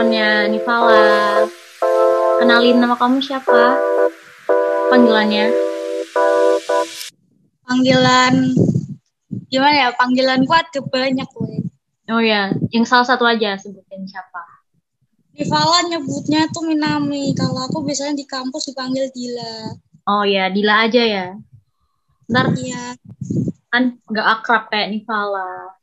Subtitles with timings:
[0.00, 1.44] temannya Nivala.
[2.40, 3.76] Kenalin nama kamu siapa?
[4.88, 5.52] Panggilannya?
[7.68, 8.56] Panggilan
[9.52, 9.88] gimana ya?
[9.92, 11.60] Panggilan kuat ada banyak weh.
[12.08, 14.40] Oh ya, yang salah satu aja sebutin siapa?
[15.36, 17.36] Nivala nyebutnya tuh Minami.
[17.36, 19.76] Kalau aku biasanya di kampus dipanggil Dila.
[20.08, 21.26] Oh ya, Dila aja ya.
[22.24, 22.96] Ntar Iya.
[23.68, 25.76] kan nggak akrab kayak Nivala.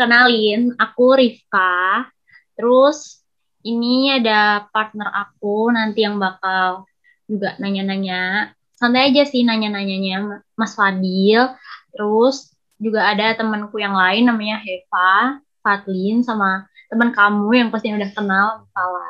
[0.00, 2.08] Kenalin, aku Rifka.
[2.56, 3.19] Terus
[3.66, 6.88] ini ada partner aku nanti yang bakal
[7.28, 8.52] juga nanya-nanya.
[8.74, 11.52] Santai aja sih nanya-nanyanya Mas Fadil.
[11.92, 12.50] Terus
[12.80, 18.64] juga ada temanku yang lain namanya Heva, Fadlin, sama teman kamu yang pasti udah kenal
[18.64, 19.08] Nivala.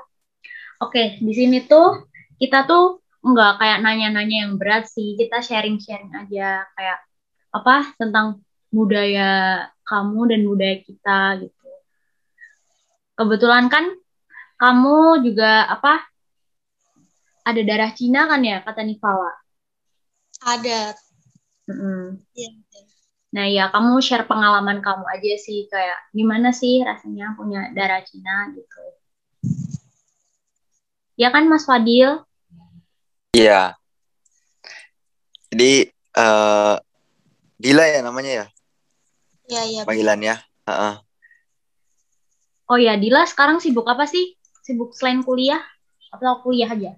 [0.83, 5.15] Oke, di sini tuh kita tuh nggak kayak nanya-nanya yang berat sih.
[5.15, 6.99] Kita sharing-sharing aja kayak
[7.55, 8.43] apa tentang
[8.75, 11.69] budaya kamu dan budaya kita gitu.
[13.15, 13.93] Kebetulan kan
[14.61, 16.05] kamu juga apa
[17.49, 19.33] ada darah Cina kan ya kata Nivala.
[20.45, 20.93] Ada.
[21.65, 22.21] Mm-mm.
[22.37, 22.51] Iya.
[23.33, 28.53] Nah ya kamu share pengalaman kamu aja sih kayak gimana sih rasanya punya darah Cina
[28.53, 28.83] gitu.
[31.17, 32.21] Ya kan Mas Fadil?
[33.33, 33.81] Iya.
[35.49, 36.77] Jadi eh
[37.61, 38.47] Dila ya namanya ya
[39.51, 39.83] Iya, iya.
[39.89, 40.37] panggilannya.
[40.69, 40.95] Heeh.
[42.71, 44.40] Oh ya Dila sekarang sibuk apa sih?
[44.71, 45.59] Sibuk selain kuliah
[46.15, 46.95] atau kuliah aja?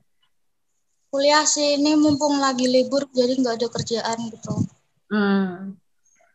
[1.08, 4.52] Kuliah sih ini mumpung lagi libur jadi nggak ada kerjaan gitu.
[5.08, 5.72] Hmm.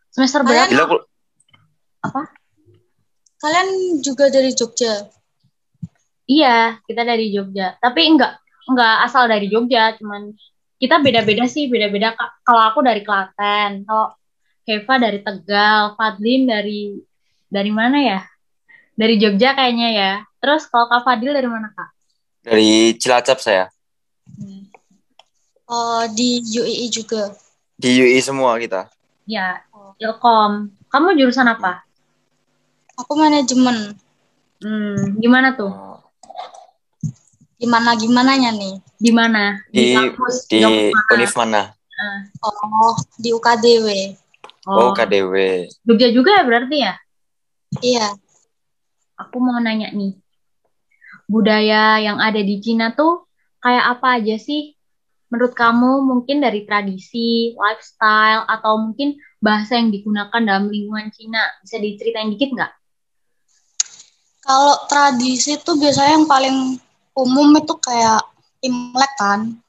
[0.10, 0.98] Semester Kalian- berapa?
[0.98, 1.06] Kul-
[2.02, 2.22] Apa?
[3.38, 5.06] Kalian juga dari Jogja?
[6.26, 7.78] Iya, kita dari Jogja.
[7.78, 10.34] Tapi enggak enggak asal dari Jogja, cuman
[10.82, 12.18] kita beda-beda sih, beda-beda.
[12.42, 14.10] Kalau aku dari Klaten, kalau
[14.66, 16.98] Keva dari Tegal, Fadlin dari
[17.46, 18.20] dari mana ya?
[18.98, 20.14] Dari Jogja kayaknya ya.
[20.38, 21.90] Terus kalau Kak Fadil dari mana, Kak?
[22.48, 23.68] dari Cilacap saya.
[25.68, 27.36] Oh, di UII juga.
[27.75, 28.88] Di UI semua kita.
[29.28, 29.59] Ya,
[30.00, 30.72] Ilkom.
[30.88, 31.84] Kamu jurusan apa?
[32.96, 34.00] Aku manajemen.
[34.64, 35.70] Hmm, gimana tuh?
[37.59, 38.80] Gimana gimananya nih?
[38.96, 39.59] Di mana?
[39.68, 41.62] Di kampus di Jogja mana?
[41.76, 42.14] Mana?
[42.47, 43.88] Oh, di UKDW.
[44.68, 45.68] Oh, Oh, KDW.
[45.84, 46.94] Jogja juga ya berarti ya?
[47.84, 48.08] Iya.
[49.20, 50.14] Aku mau nanya nih,
[51.28, 53.28] budaya yang ada di Cina tuh
[53.60, 54.74] kayak apa aja sih?
[55.28, 61.44] Menurut kamu mungkin dari tradisi, lifestyle, atau mungkin bahasa yang digunakan dalam lingkungan Cina?
[61.60, 62.72] Bisa diceritain dikit nggak?
[64.48, 66.58] Kalau tradisi tuh biasanya yang paling
[67.20, 68.24] umum itu kayak
[68.64, 69.59] Imlek kan.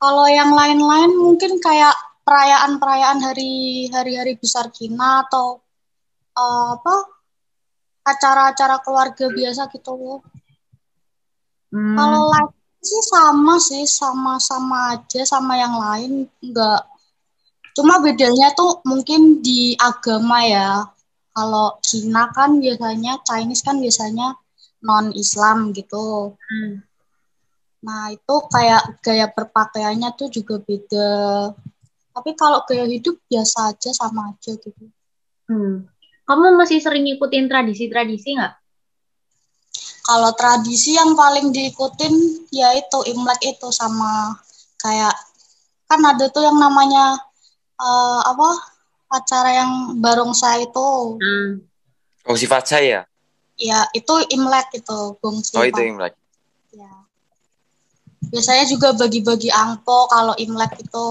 [0.00, 1.92] Kalau yang lain-lain mungkin kayak
[2.24, 3.52] perayaan-perayaan hari
[3.92, 5.60] hari-hari besar Cina atau
[6.32, 7.13] eh, apa
[8.04, 10.20] acara-acara keluarga biasa gitu.
[11.72, 12.52] Hmm, Kalau lain
[12.84, 16.12] sih sama sih, sama-sama aja sama yang lain,
[16.44, 16.84] enggak.
[17.74, 20.86] Cuma bedanya tuh mungkin di agama ya.
[21.34, 24.38] Kalau Cina kan biasanya, Chinese kan biasanya
[24.84, 26.36] non-Islam gitu.
[26.38, 26.84] hmm.
[27.84, 31.10] Nah, itu kayak gaya berpakaiannya tuh juga beda.
[32.16, 34.88] Tapi kalau gaya hidup biasa aja, sama aja gitu.
[35.50, 35.84] Hmm.
[36.24, 38.54] Kamu masih sering ngikutin tradisi-tradisi nggak?
[40.04, 42.12] Kalau tradisi yang paling diikutin
[42.52, 44.36] ya itu Imlek itu sama
[44.76, 45.12] kayak
[45.84, 47.16] kan ada tuh yang namanya
[47.76, 48.48] eh, apa
[49.10, 49.70] acara yang
[50.00, 50.88] barongsai itu
[51.20, 51.50] Hmm.
[52.24, 53.00] Oh, sifat saya.
[53.54, 55.76] ya itu Imlek itu gongsi Oh, itu.
[55.78, 56.16] Imlek.
[56.72, 56.90] Ya.
[58.28, 61.04] Biasanya juga bagi-bagi angpo kalau Imlek itu.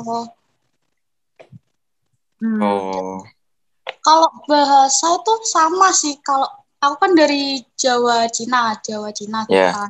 [2.41, 2.59] Hmm.
[2.62, 3.22] Oh.
[4.03, 6.19] Kalau bahasa itu sama sih.
[6.19, 6.45] Kalau
[6.77, 9.71] aku kan dari Jawa Cina, Jawa Cina gitu Iya.
[9.71, 9.89] kan.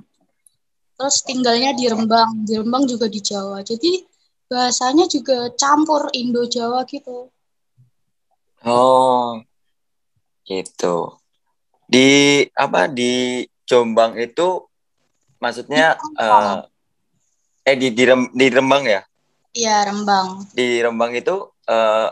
[0.93, 3.65] Terus tinggalnya di Rembang, di Rembang juga di Jawa.
[3.65, 4.05] Jadi
[4.45, 7.33] bahasanya juga campur Indo-Jawa gitu.
[8.63, 9.41] Oh.
[10.45, 10.95] Gitu.
[11.89, 14.61] Di apa di Jombang itu
[15.39, 16.57] maksudnya eh
[17.63, 19.01] eh di di, Rem- di Rembang ya?
[19.53, 20.45] Iya, Rembang.
[20.53, 21.35] Di Rembang itu
[21.65, 22.09] eh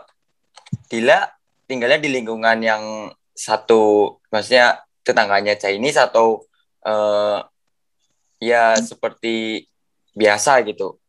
[0.89, 1.23] Dila
[1.71, 2.83] tinggalnya di lingkungan yang
[3.31, 6.43] satu maksudnya tetangganya Chinese atau
[6.83, 7.39] eh
[8.43, 9.63] ya seperti
[10.11, 10.99] biasa gitu.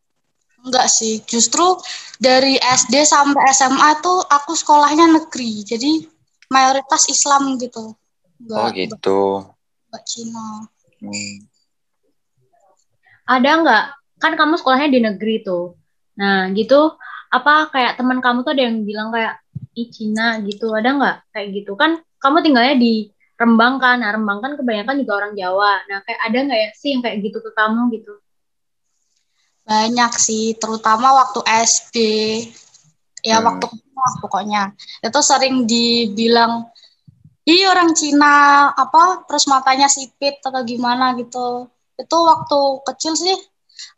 [0.63, 1.75] Enggak sih, justru
[2.23, 5.67] dari SD sampai SMA tuh aku sekolahnya negeri.
[5.67, 6.07] Jadi
[6.47, 7.91] mayoritas Islam gitu.
[8.39, 9.21] Enggak, Oh gitu.
[9.91, 10.47] enggak Cina.
[11.03, 11.35] Hmm.
[13.27, 13.85] Ada nggak?
[14.23, 15.75] Kan kamu sekolahnya di negeri tuh.
[16.15, 16.95] Nah, gitu
[17.33, 19.42] apa kayak teman kamu tuh ada yang bilang kayak
[19.73, 21.73] ih Cina gitu, ada nggak kayak gitu?
[21.73, 25.73] Kan kamu tinggalnya di Rembang kan, nah Rembang kan kebanyakan juga orang Jawa.
[25.89, 28.13] Nah kayak ada nggak ya sih yang kayak gitu ke kamu gitu?
[29.63, 31.97] Banyak sih, terutama waktu SD.
[33.23, 33.45] Ya hmm.
[33.47, 34.61] waktu lah pokoknya.
[35.01, 36.67] Itu sering dibilang,
[37.47, 41.71] ih orang Cina apa terus matanya sipit atau gimana gitu.
[41.95, 43.37] Itu waktu kecil sih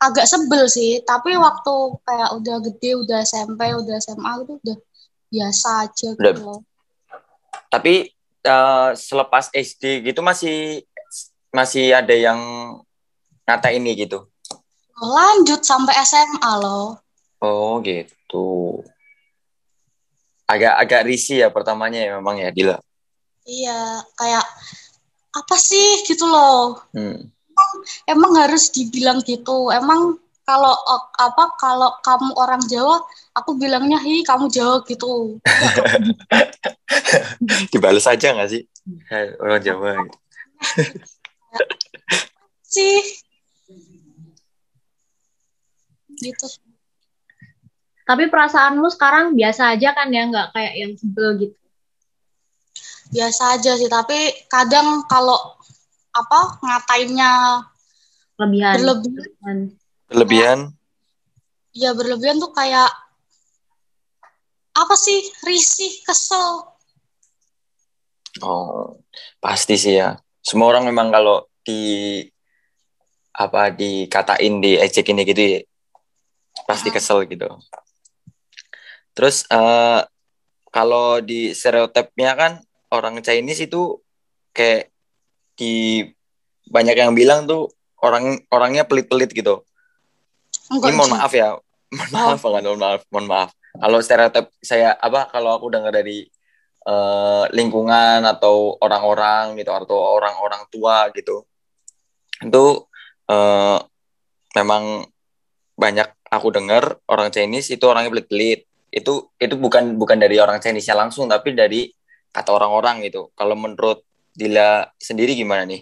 [0.00, 1.74] agak sebel sih, tapi waktu
[2.04, 4.76] kayak udah gede, udah SMP, udah SMA itu udah
[5.30, 6.62] biasa aja gitu.
[7.70, 8.14] Tapi
[8.46, 10.86] uh, selepas SD gitu masih
[11.50, 12.38] masih ada yang
[13.46, 14.26] ngata ini gitu.
[14.96, 16.98] Lanjut sampai SMA loh.
[17.42, 18.80] Oh gitu.
[20.46, 22.76] Agak agak risih ya pertamanya ya memang ya Dila.
[23.46, 24.46] Iya, kayak
[25.36, 26.82] apa sih gitu loh.
[26.90, 27.30] Hmm.
[27.30, 27.72] Emang,
[28.10, 29.70] emang harus dibilang gitu.
[29.70, 30.70] Emang kalau
[31.18, 33.02] apa kalau kamu orang Jawa
[33.34, 35.42] aku bilangnya hi kamu Jawa gitu.
[37.74, 38.62] Dibalas aja nggak sih?
[39.10, 39.90] Hey, orang Jawa.
[39.98, 40.18] Gitu.
[42.78, 43.02] sih.
[46.14, 46.46] Gitu.
[48.06, 51.58] Tapi perasaanmu sekarang biasa aja kan ya nggak kayak yang sebel gitu?
[53.10, 55.58] Biasa aja sih tapi kadang kalau
[56.14, 57.66] apa ngatainnya
[58.38, 59.74] lebihan berlebihan
[60.06, 60.72] Berlebihan?
[61.76, 62.88] Ya berlebihan tuh kayak
[64.76, 66.68] apa sih risih kesel.
[68.44, 69.00] Oh
[69.40, 70.20] pasti sih ya.
[70.44, 72.22] Semua orang memang kalau di
[73.36, 75.60] apa dikatain di ejek ini gitu ya,
[76.64, 77.50] pasti kesel gitu.
[79.12, 80.06] Terus uh,
[80.72, 82.52] kalau di stereotipnya kan
[82.92, 84.00] orang Chinese itu
[84.56, 84.92] kayak
[85.56, 86.04] di
[86.68, 89.64] banyak yang bilang tuh orang orangnya pelit-pelit gitu.
[90.72, 91.48] Enggak, ini mohon maaf ya.
[91.96, 92.40] Mohon maaf.
[92.42, 92.50] oh.
[92.50, 93.50] mohon maaf mohon maaf.
[93.76, 96.26] Kalau stereotip saya apa kalau aku dengar dari
[96.88, 101.46] uh, lingkungan atau orang-orang gitu atau orang-orang tua gitu
[102.42, 102.64] itu
[103.32, 103.78] uh,
[104.56, 105.06] memang
[105.76, 108.68] banyak aku dengar orang Chinese itu orangnya pelit-pelit.
[108.92, 111.88] Itu itu bukan bukan dari orang Chinese-nya langsung tapi dari
[112.32, 113.32] kata orang-orang gitu.
[113.36, 114.04] Kalau menurut
[114.36, 115.80] Dila sendiri gimana nih?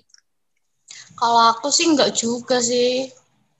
[1.18, 3.10] Kalau aku sih enggak juga sih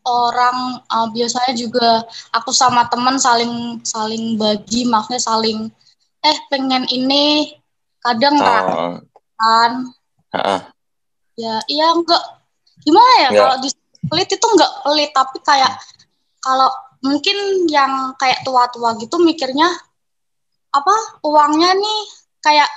[0.05, 2.05] orang uh, biasanya juga
[2.37, 5.73] aku sama teman saling saling bagi maksudnya saling
[6.25, 7.57] eh pengen ini.
[8.05, 9.01] Kadang oh.
[9.41, 9.73] kan
[10.37, 10.61] uh.
[11.41, 12.21] ya iya enggak.
[12.85, 13.69] Gimana ya kalau di
[14.13, 15.73] pelit itu enggak pelit tapi kayak
[16.45, 16.69] kalau
[17.01, 19.73] mungkin yang kayak tua-tua gitu mikirnya
[20.73, 22.01] apa uangnya nih?
[22.45, 22.69] Kayak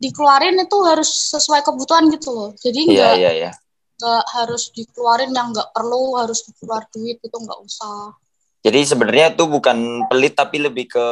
[0.00, 2.50] dikeluarin itu harus sesuai kebutuhan gitu loh.
[2.56, 3.54] Jadi iya, enggak yeah, yeah, yeah
[3.98, 8.14] nggak harus dikeluarin yang nggak perlu harus keluar duit itu nggak usah.
[8.62, 11.06] Jadi sebenarnya itu bukan pelit tapi lebih ke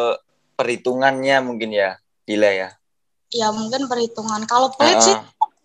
[0.55, 2.69] perhitungannya mungkin ya gila ya?
[3.35, 4.47] Ya mungkin perhitungan.
[4.47, 5.07] Kalau pelit uh -uh.
[5.07, 5.17] sih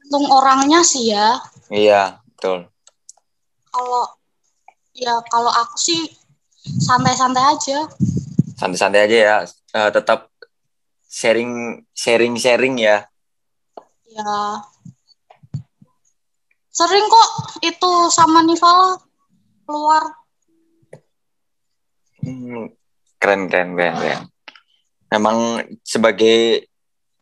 [0.01, 1.37] hitung orangnya sih ya.
[1.69, 2.65] Iya betul.
[3.69, 4.03] Kalau
[4.97, 6.09] ya kalau aku sih
[6.81, 7.85] santai-santai aja.
[8.57, 9.35] Santai-santai aja ya
[9.77, 10.33] uh, tetap
[11.05, 13.05] sharing sharing sharing ya.
[14.09, 14.65] Ya
[16.71, 18.95] Sering kok itu sama Nivala
[19.67, 20.03] keluar.
[22.23, 22.71] Hmm,
[23.19, 24.21] keren, keren, keren, keren.
[25.11, 26.63] Memang sebagai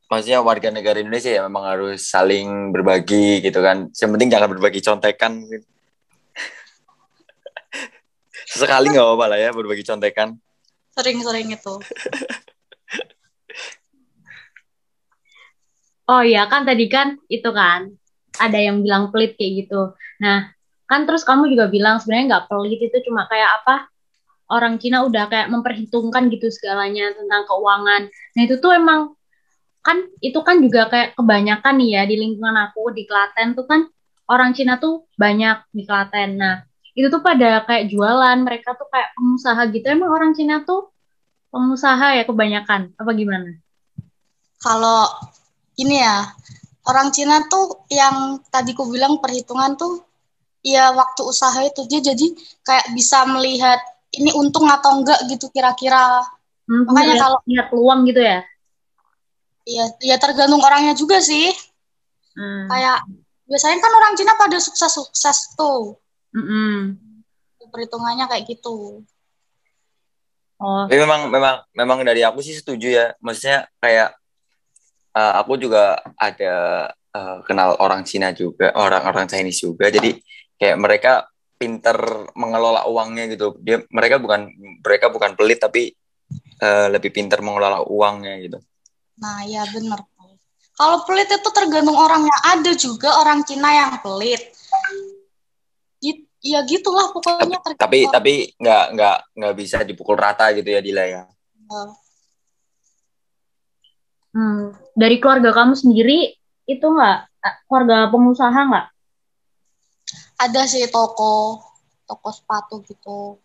[0.06, 3.90] maksudnya warga negara Indonesia ya memang harus saling berbagi gitu kan.
[3.90, 5.42] Yang penting jangan berbagi contekan.
[8.54, 10.38] Sekali nggak apa-apa lah ya berbagi contekan.
[10.94, 11.74] Sering-sering itu.
[16.14, 17.99] oh iya kan tadi kan itu kan
[18.40, 19.94] ada yang bilang pelit kayak gitu.
[20.24, 20.50] Nah,
[20.90, 23.92] kan terus kamu juga bilang sebenarnya nggak pelit itu cuma kayak apa?
[24.50, 28.10] Orang Cina udah kayak memperhitungkan gitu segalanya tentang keuangan.
[28.10, 29.14] Nah, itu tuh emang
[29.80, 33.88] kan itu kan juga kayak kebanyakan nih ya di lingkungan aku di Klaten tuh kan
[34.30, 36.38] orang Cina tuh banyak di Klaten.
[36.38, 39.86] Nah, itu tuh pada kayak jualan, mereka tuh kayak pengusaha gitu.
[39.90, 40.94] Emang orang Cina tuh
[41.50, 43.58] pengusaha ya kebanyakan apa gimana?
[44.62, 45.08] Kalau
[45.80, 46.28] ini ya,
[46.88, 50.04] orang Cina tuh yang tadi ku bilang perhitungan tuh
[50.64, 52.28] ya waktu usaha itu dia jadi
[52.64, 53.80] kayak bisa melihat
[54.16, 56.26] ini untung atau enggak gitu kira-kira.
[56.69, 58.40] Hmm, Makanya kalau lihat peluang gitu ya.
[59.69, 61.54] Iya, ya tergantung orangnya juga sih.
[62.33, 62.66] Hmm.
[62.69, 63.06] Kayak
[63.45, 65.98] biasanya kan orang Cina pada sukses-sukses tuh.
[66.33, 66.98] Hmm.
[67.69, 69.06] Perhitungannya kayak gitu.
[70.59, 70.83] Oh.
[70.90, 73.06] Tapi memang memang memang dari aku sih setuju ya.
[73.24, 74.19] Maksudnya kayak
[75.13, 76.56] uh, aku juga ada
[77.16, 79.89] uh, kenal orang Cina juga, orang-orang Chinese juga.
[79.89, 80.19] Jadi
[80.59, 81.13] kayak mereka
[81.59, 81.97] pinter
[82.35, 83.56] mengelola uangnya gitu.
[83.59, 84.49] Dia mereka bukan
[84.80, 85.92] mereka bukan pelit tapi
[86.63, 88.57] uh, lebih pinter mengelola uangnya gitu.
[89.19, 89.99] Nah, ya benar.
[90.80, 92.31] Kalau pelit itu tergantung orangnya.
[92.56, 94.56] Ada juga orang Cina yang pelit.
[96.39, 97.59] Ya gitulah pokoknya.
[97.75, 101.23] Tapi tapi nggak nggak nggak bisa dipukul rata gitu ya Dila ya.
[104.31, 104.71] Hmm.
[105.00, 106.36] Dari keluarga kamu sendiri
[106.68, 107.18] itu nggak
[107.72, 108.88] keluarga pengusaha nggak?
[110.44, 111.64] Ada sih toko
[112.04, 113.40] toko sepatu gitu.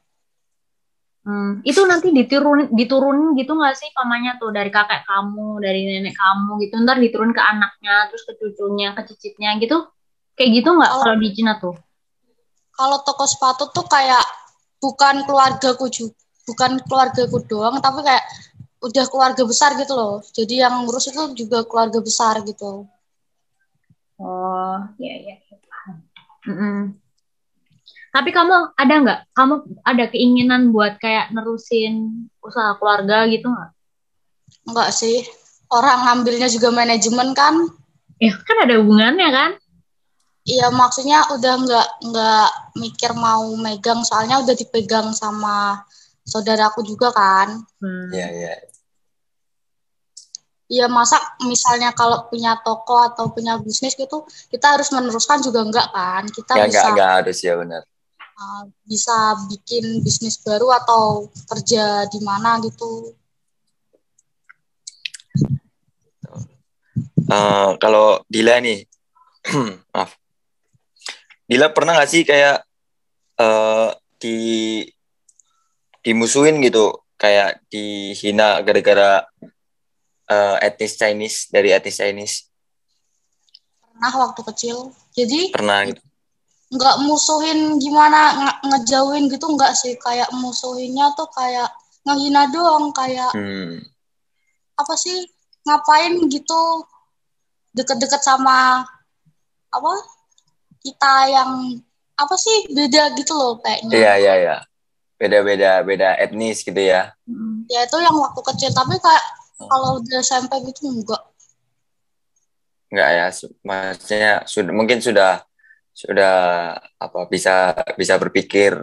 [1.25, 6.13] Hmm, itu nanti diturunin diturunin gitu nggak sih pamannya tuh dari kakek kamu, dari nenek
[6.13, 9.89] kamu gitu, ntar diturun ke anaknya, terus ke cucunya, ke cicitnya gitu,
[10.37, 11.73] kayak gitu nggak kalau di Cina tuh?
[12.77, 14.21] Kalau toko sepatu tuh kayak
[14.85, 16.13] bukan keluargaku juga,
[16.45, 18.25] bukan keluargaku doang, tapi kayak
[18.85, 20.21] udah keluarga besar gitu loh.
[20.37, 22.85] Jadi yang ngurus itu juga keluarga besar gitu.
[24.21, 25.35] Oh, iya iya.
[26.45, 26.79] Mm -mm.
[28.15, 29.21] Tapi kamu ada nggak?
[29.35, 33.71] Kamu ada keinginan buat kayak nerusin usaha keluarga gitu nggak?
[34.71, 35.25] Enggak sih.
[35.73, 37.67] Orang ngambilnya juga manajemen kan?
[38.23, 39.51] Ya kan ada hubungannya kan?
[40.45, 45.83] Iya maksudnya udah nggak nggak mikir mau megang soalnya udah dipegang sama
[46.23, 47.65] saudaraku juga kan.
[48.13, 48.39] Iya hmm.
[48.39, 48.55] iya.
[50.65, 55.89] Iya masa misalnya kalau punya toko atau punya bisnis gitu kita harus meneruskan juga enggak
[55.93, 56.25] kan?
[56.25, 57.83] Kita ya, bisa enggak, enggak harus ya benar
[58.39, 63.15] uh, bisa bikin bisnis baru atau kerja di mana gitu?
[67.25, 68.85] Uh, kalau Dila nih,
[69.95, 70.15] maaf,
[71.49, 72.63] Dila pernah nggak sih kayak
[73.41, 73.91] uh,
[74.21, 74.37] di
[76.05, 79.25] dimusuhin gitu, kayak dihina gara-gara
[80.31, 82.49] uh, etnis Chinese dari etnis Chinese?
[83.81, 84.95] Pernah waktu kecil.
[85.15, 86.03] Jadi pernah gitu
[86.75, 91.71] nggak musuhin gimana nge ngejauhin gitu nggak sih kayak musuhinnya tuh kayak
[92.03, 93.79] ngehina doang kayak hmm.
[94.75, 95.23] apa sih
[95.63, 96.63] ngapain gitu
[97.79, 98.83] deket-deket sama
[99.71, 99.93] apa
[100.83, 101.51] kita yang
[102.19, 104.57] apa sih beda gitu loh kayaknya iya iya iya
[105.15, 107.71] beda-beda beda etnis gitu ya hmm.
[107.71, 109.25] ya itu yang waktu kecil tapi kayak.
[109.59, 111.23] Kalau udah SMP gitu enggak
[112.91, 113.27] enggak ya
[113.63, 115.43] maksudnya sudah mungkin sudah
[115.95, 116.35] sudah
[116.99, 118.75] apa bisa bisa berpikir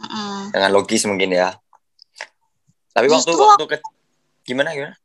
[0.00, 0.44] uh.
[0.50, 1.52] dengan logis mungkin ya.
[2.96, 3.76] Tapi justru waktu waktu ke,
[4.48, 4.96] gimana gimana?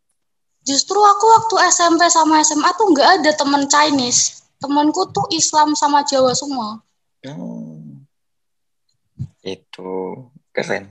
[0.64, 4.48] Justru aku waktu SMP sama SMA tuh nggak ada teman Chinese.
[4.64, 6.80] Temanku tuh Islam sama Jawa semua.
[7.20, 8.08] Hmm.
[9.44, 10.24] Itu
[10.56, 10.88] keren.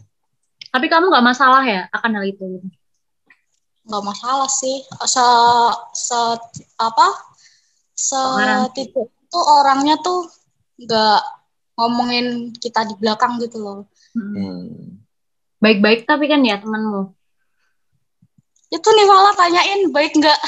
[0.69, 2.61] Tapi kamu nggak masalah ya akan hal itu?
[3.83, 4.83] Nggak masalah sih.
[5.07, 5.27] Se,
[5.95, 6.21] se
[6.79, 7.09] apa?
[7.95, 8.21] Se
[8.79, 10.27] itu orangnya tuh
[10.79, 11.21] nggak
[11.79, 13.81] ngomongin kita di belakang gitu loh.
[14.13, 15.01] Hmm.
[15.63, 17.15] Baik-baik tapi kan ya temanmu.
[18.73, 20.39] Itu nih malah tanyain baik nggak?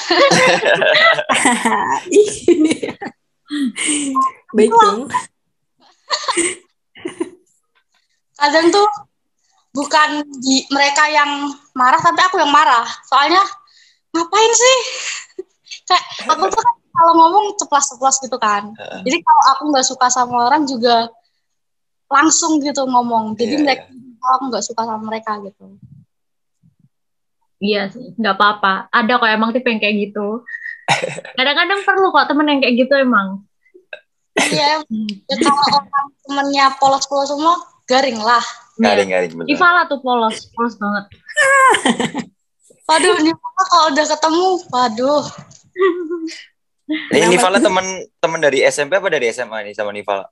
[4.57, 5.13] baik dong.
[8.35, 8.87] Kadang tuh
[9.75, 12.87] bukan di mereka yang marah tapi aku yang marah.
[13.11, 13.43] Soalnya
[14.15, 14.79] ngapain sih?
[15.91, 18.71] Kayak aku tuh kan kalau ngomong ceplas-ceplas gitu kan.
[18.79, 19.03] Uh.
[19.03, 21.11] Jadi kalau aku nggak suka sama orang juga
[22.07, 23.35] langsung gitu ngomong.
[23.35, 24.33] Jadi yeah, mereka yeah.
[24.39, 25.77] aku nggak suka sama mereka gitu.
[27.59, 28.93] Iya sih, nggak apa-apa.
[28.95, 30.47] Ada kok emang tipe yang kayak gitu.
[31.39, 33.43] Kadang-kadang perlu kok temen yang kayak gitu emang.
[34.35, 37.55] Iya, ya, kalau orang temennya polos-polos semua,
[37.87, 38.43] garing lah.
[38.75, 39.33] Garing, garing.
[39.39, 39.51] Betul.
[39.55, 41.05] Ivala tuh polos, polos banget.
[42.91, 43.33] waduh, ini
[43.71, 45.25] kalau udah ketemu, waduh.
[46.85, 47.87] Ini Nivala teman
[48.21, 50.27] teman dari SMP apa dari SMA nih sama Nivala?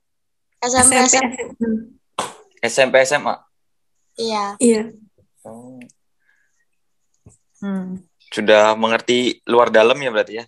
[0.61, 1.35] SMP SMP.
[2.61, 3.35] SMP SMA.
[4.19, 4.45] Iya.
[4.61, 4.83] Iya.
[5.47, 5.81] Oh.
[7.63, 8.03] Hmm.
[8.29, 10.45] Sudah mengerti luar dalam ya berarti ya?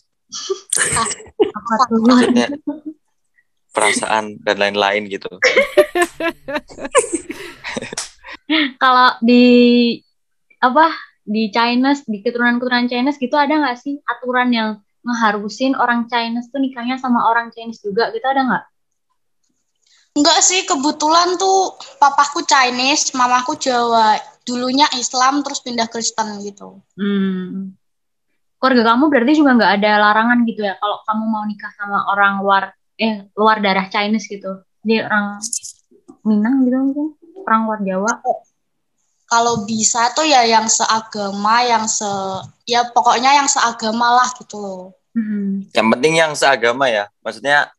[2.06, 2.50] Maksudnya
[3.76, 5.28] perasaan dan lain-lain gitu.
[8.82, 9.44] Kalau di
[10.64, 10.88] apa
[11.26, 14.70] di Chinese di keturunan-keturunan Chinese gitu ada nggak sih aturan yang
[15.06, 18.66] ngeharusin orang Chinese tuh nikahnya sama orang Chinese juga gitu ada nggak?
[20.16, 24.16] Enggak sih, kebetulan tuh papaku Chinese, mamaku Jawa.
[24.46, 26.80] Dulunya Islam terus pindah Kristen gitu.
[26.96, 27.74] Hmm.
[28.62, 32.40] Keluarga kamu berarti juga nggak ada larangan gitu ya kalau kamu mau nikah sama orang
[32.40, 32.64] luar
[32.96, 34.64] eh luar darah Chinese gitu.
[34.86, 35.42] Dia orang
[36.26, 37.08] Minang gitu mungkin,
[37.46, 38.14] orang luar Jawa.
[39.30, 42.10] Kalau bisa tuh ya yang seagama, yang se
[42.66, 44.84] ya pokoknya yang seagama lah gitu loh.
[45.14, 45.70] Hmm.
[45.70, 47.70] Yang penting yang seagama ya, maksudnya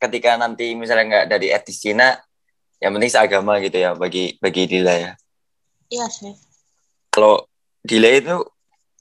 [0.00, 2.20] ketika nanti misalnya nggak dari etis Cina,
[2.80, 5.12] yang penting seagama gitu ya bagi bagi Dila ya.
[5.92, 6.32] Iya sih.
[7.12, 7.44] Kalau
[7.84, 8.36] Dila itu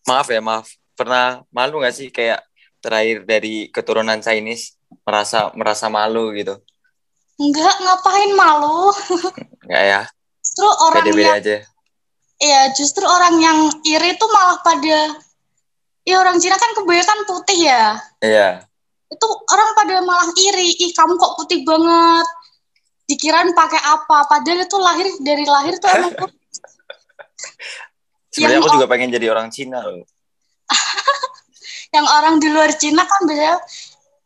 [0.08, 2.44] maaf ya maaf, pernah malu nggak sih kayak
[2.80, 6.58] terakhir dari keturunan Chinese merasa merasa malu gitu?
[7.38, 8.92] Enggak, ngapain malu?
[9.64, 10.02] Enggak ya?
[10.42, 11.58] Justru orang Beda-beda yang aja.
[12.36, 15.16] Iya, justru orang yang iri tuh malah pada
[16.06, 17.98] Ya orang Cina kan kebanyakan putih ya.
[18.22, 18.62] Iya.
[19.10, 22.28] Itu orang pada malah iri, ih kamu kok putih banget.
[23.10, 24.30] Dikirain pakai apa?
[24.30, 26.14] Padahal itu lahir dari lahir tuh emang.
[28.34, 30.06] Sebenarnya Yang aku juga pengen jadi orang Cina loh.
[31.96, 33.58] yang orang di luar Cina kan biasanya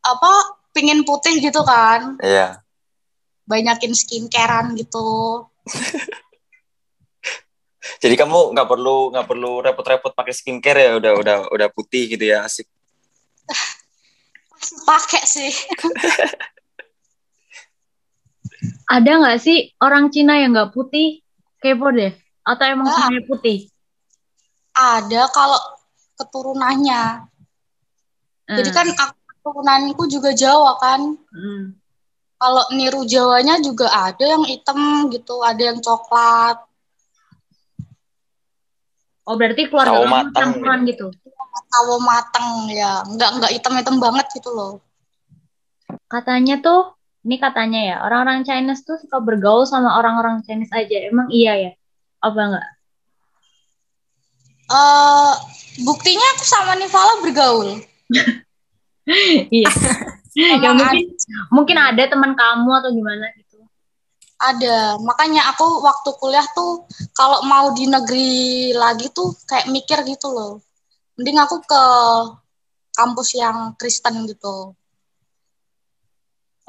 [0.03, 0.31] apa
[0.71, 2.61] pingin putih gitu kan Iya.
[3.43, 5.43] banyakin skincarean gitu
[7.99, 12.25] Jadi kamu nggak perlu nggak perlu repot-repot pakai skincare ya udah udah udah putih gitu
[12.25, 12.67] ya asik.
[14.87, 15.49] pakai sih
[18.89, 21.21] Ada nggak sih orang Cina yang nggak putih?
[21.57, 22.11] Kepo deh.
[22.41, 22.95] Atau emang Ah.
[22.97, 23.57] semuanya putih?
[24.71, 25.59] ada kalau
[26.15, 27.27] keturunannya
[28.47, 28.77] jadi Hmm.
[28.77, 31.73] kan aku keturunanku juga Jawa kan Hmm.
[32.35, 36.59] kalau niru Jawanya juga ada yang hitam gitu ada yang coklat
[39.29, 41.13] Oh berarti keluarga kamu campuran gitu.
[41.69, 44.81] tawo mateng ya nggak nggak hitam hitam banget gitu loh
[46.09, 51.05] Katanya tuh, ini katanya ya, orang-orang Chinese tuh suka bergaul sama orang-orang Chinese aja.
[51.05, 51.71] Emang iya ya?
[52.21, 52.67] Apa enggak?
[54.69, 55.33] eh
[55.81, 57.81] buktinya aku sama Nivala bergaul
[59.59, 59.69] iya.
[60.37, 61.05] ya mungkin
[61.49, 63.57] mungkin ada teman kamu atau gimana gitu.
[64.39, 70.31] Ada, makanya aku waktu kuliah tuh kalau mau di negeri lagi tuh kayak mikir gitu
[70.31, 70.63] loh.
[71.19, 71.83] Mending aku ke
[72.95, 74.79] kampus yang Kristen gitu.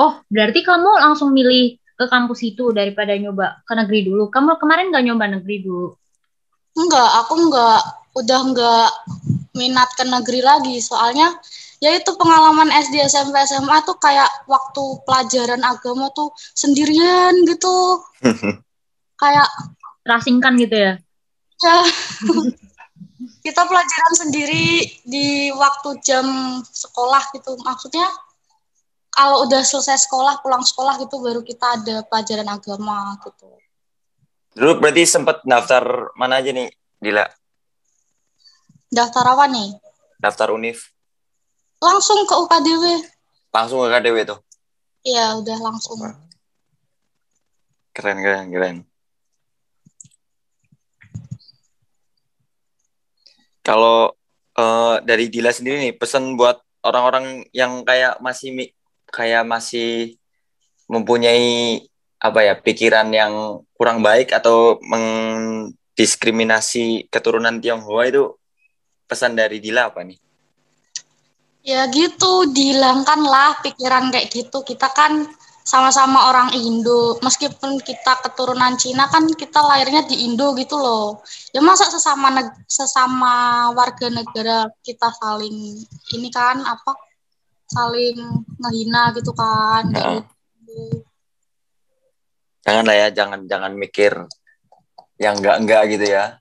[0.00, 4.32] Oh, berarti kamu langsung milih ke kampus itu daripada nyoba ke negeri dulu.
[4.32, 5.92] Kamu kemarin nggak nyoba negeri dulu?
[6.75, 7.80] Enggak, aku enggak
[8.16, 8.90] udah enggak
[9.52, 10.80] minat ke negeri lagi.
[10.80, 11.28] Soalnya
[11.80, 18.04] ya itu pengalaman SD, SMP, SMA tuh kayak waktu pelajaran agama tuh sendirian gitu.
[19.23, 19.49] kayak
[20.00, 20.93] Terasingkan gitu ya?
[21.60, 21.76] ya
[23.45, 26.25] kita pelajaran sendiri di waktu jam
[26.64, 28.08] sekolah gitu maksudnya
[29.12, 33.49] kalau udah selesai sekolah pulang sekolah gitu baru kita ada pelajaran agama gitu
[34.50, 37.23] Dulu berarti sempat daftar mana aja nih, Dila?
[38.90, 39.71] daftar apa nih
[40.19, 40.90] Daftar univ.
[41.80, 42.84] Langsung ke UKDW
[43.50, 44.38] Langsung ke KDW tuh.
[45.02, 45.99] iya udah langsung
[47.90, 48.76] Keren, keren, keren.
[53.60, 54.16] Kalau
[54.56, 58.73] eh, dari Dila sendiri nih, pesan buat orang-orang yang kayak masih
[59.10, 60.16] kayak masih
[60.88, 61.84] mempunyai
[62.21, 68.36] apa ya pikiran yang kurang baik atau mendiskriminasi keturunan Tionghoa itu
[69.08, 70.19] pesan dari Dila apa nih?
[71.60, 75.28] Ya gitu dihilangkanlah pikiran kayak gitu kita kan
[75.60, 81.20] sama-sama orang Indo meskipun kita keturunan Cina kan kita lahirnya di Indo gitu loh
[81.52, 82.32] ya masa sesama
[82.64, 85.78] sesama warga negara kita saling
[86.16, 86.96] ini kan apa
[87.70, 88.18] saling
[88.58, 90.20] ngehina gitu kan Heeh.
[90.20, 91.06] gitu.
[92.60, 94.12] Jangan lah ya, jangan jangan mikir
[95.16, 96.36] yang enggak-enggak gitu ya.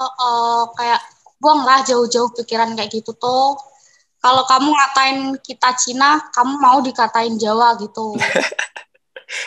[0.00, 1.00] Oh, oh, kayak
[1.36, 3.56] buanglah jauh-jauh pikiran kayak gitu tuh
[4.20, 8.14] kalau kamu ngatain kita Cina kamu mau dikatain Jawa gitu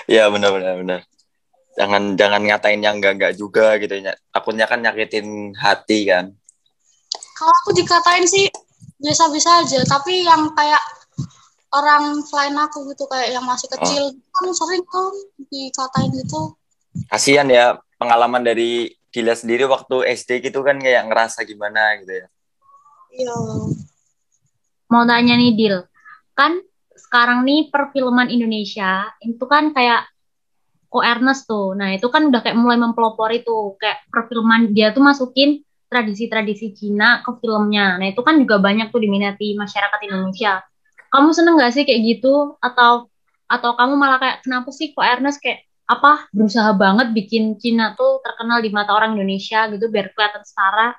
[0.07, 0.99] Iya benar benar benar.
[1.75, 4.15] Jangan jangan ngatain yang enggak enggak juga gitu ya.
[4.31, 6.31] Takutnya kan nyakitin hati kan.
[7.33, 8.47] kalau aku dikatain sih
[9.03, 10.79] biasa-biasa aja tapi yang kayak
[11.75, 15.11] orang selain aku gitu kayak yang masih kecil kan sering kan
[15.51, 16.55] dikatain gitu
[17.09, 22.27] Kasihan ya pengalaman dari Dila sendiri waktu SD gitu kan kayak ngerasa gimana gitu ya.
[23.11, 23.35] iya
[24.93, 25.81] Mau tanya nih, Dil.
[26.37, 26.61] Kan
[26.93, 30.05] sekarang nih perfilman Indonesia itu kan kayak
[30.85, 31.73] Ko Ernest tuh.
[31.73, 33.73] Nah, itu kan udah kayak mulai mempelopori tuh.
[33.81, 37.97] Kayak perfilman dia tuh masukin tradisi-tradisi Cina ke filmnya.
[37.97, 40.61] Nah, itu kan juga banyak tuh diminati masyarakat Indonesia.
[41.09, 42.61] Kamu seneng gak sih kayak gitu?
[42.61, 43.09] Atau
[43.49, 48.21] atau kamu malah kayak kenapa sih Ko Ernest kayak apa berusaha banget bikin Cina tuh
[48.21, 50.93] terkenal di mata orang Indonesia gitu biar kelihatan setara.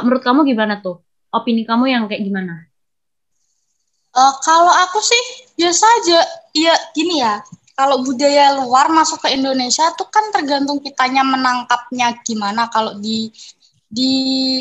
[0.00, 1.04] Menurut kamu gimana tuh?
[1.28, 2.69] Opini kamu yang kayak gimana?
[4.10, 5.22] Eh, kalau aku sih
[5.54, 6.18] biasa aja
[6.50, 7.38] ya gini ya
[7.78, 13.30] kalau budaya luar masuk ke Indonesia tuh kan tergantung kitanya menangkapnya gimana kalau di
[13.86, 14.12] di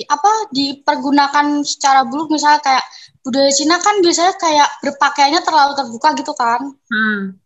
[0.05, 2.85] apa dipergunakan secara buruk misalnya kayak
[3.25, 7.39] budaya Cina kan biasanya kayak berpakaiannya terlalu terbuka gitu kan Hmm.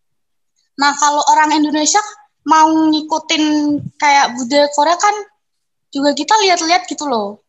[0.74, 2.02] Nah, kalau orang Indonesia
[2.50, 3.44] mau ngikutin
[3.96, 5.16] kayak budaya Korea kan
[5.94, 7.43] juga kita lihat-lihat gitu loh.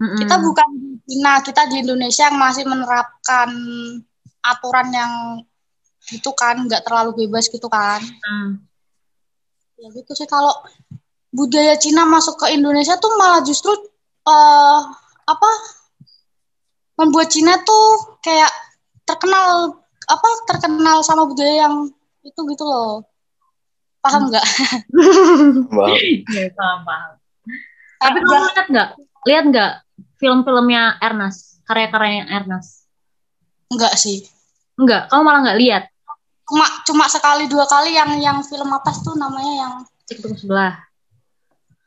[0.00, 0.16] Mm-mm.
[0.16, 3.48] Kita bukan di Cina, kita di Indonesia yang masih menerapkan
[4.40, 5.12] aturan yang
[6.08, 8.00] gitu kan, nggak terlalu bebas gitu kan.
[8.00, 8.64] Mm.
[9.80, 10.56] Ya gitu sih kalau
[11.30, 13.70] budaya Cina masuk ke Indonesia tuh malah justru
[14.26, 14.80] uh,
[15.28, 15.50] apa
[16.98, 18.50] membuat Cina tuh kayak
[19.06, 19.78] terkenal
[20.10, 21.74] apa terkenal sama budaya yang
[22.26, 23.06] itu gitu loh
[24.04, 24.44] paham nggak
[25.70, 25.96] paham
[26.34, 27.10] ya, paham paham
[28.00, 28.88] tapi kamu lihat nggak
[29.28, 29.72] lihat nggak
[30.20, 31.64] film-filmnya Ernest?
[31.68, 32.88] Karya-karyanya Ernest?
[33.70, 34.24] Enggak sih.
[34.80, 35.84] Enggak kamu malah nggak lihat?
[36.48, 39.72] Cuma cuma sekali dua kali yang yang film apa tuh namanya yang
[40.08, 40.74] cek sebelah.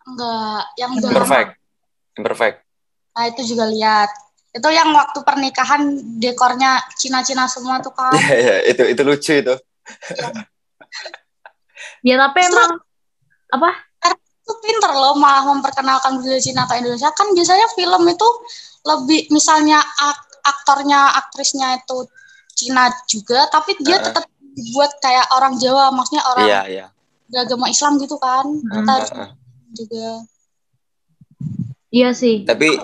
[0.07, 1.51] Enggak yang perfect.
[2.13, 2.57] Perfect.
[3.13, 4.09] Nah itu juga lihat.
[4.53, 5.81] Itu yang waktu pernikahan
[6.21, 8.55] dekornya Cina-Cina semua tuh kan iya iya.
[8.69, 9.55] Itu itu lucu itu.
[12.05, 12.77] Ya tapi emang
[13.49, 13.69] apa
[14.43, 18.29] itu pinter loh malah memperkenalkan budaya Cina ke Indonesia kan biasanya film itu
[18.83, 22.03] lebih misalnya ak aktornya aktrisnya itu
[22.51, 24.03] Cina juga tapi dia uh.
[24.03, 26.89] tetap dibuat kayak orang Jawa maksudnya orang yeah, yeah.
[27.31, 29.29] beragama Islam gitu kan kita uh, uh.
[29.71, 30.07] juga
[31.87, 32.75] iya sih tapi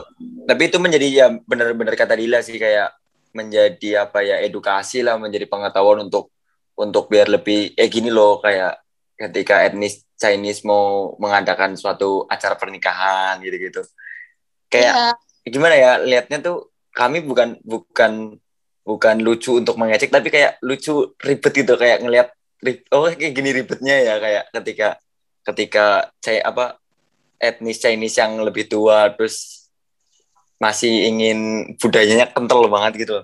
[0.48, 2.96] tapi itu menjadi ya benar-benar kata Dila sih kayak
[3.36, 6.32] menjadi apa ya edukasi lah menjadi pengetahuan untuk
[6.80, 8.80] untuk biar lebih eh gini loh kayak
[9.20, 13.82] ketika etnis Chinese mau mengadakan suatu acara pernikahan gitu-gitu
[14.68, 15.14] kayak yeah.
[15.48, 18.36] gimana ya liatnya tuh kami bukan bukan
[18.84, 22.28] bukan lucu untuk mengecek tapi kayak lucu ribet gitu kayak ngelihat
[22.92, 24.88] oh kayak gini ribetnya ya kayak ketika
[25.48, 25.86] ketika
[26.20, 26.76] saya apa
[27.40, 29.70] etnis Chinese yang lebih tua terus
[30.60, 33.18] masih ingin budayanya kental banget gitu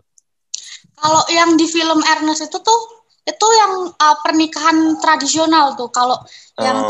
[0.96, 2.82] Kalau yang di film Ernest itu tuh
[3.26, 6.62] itu yang uh, pernikahan tradisional tuh kalau oh.
[6.62, 6.86] yang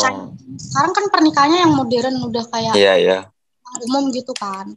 [0.59, 3.23] sekarang kan pernikahannya yang modern udah kayak yeah, yeah.
[3.87, 4.75] umum gitu kan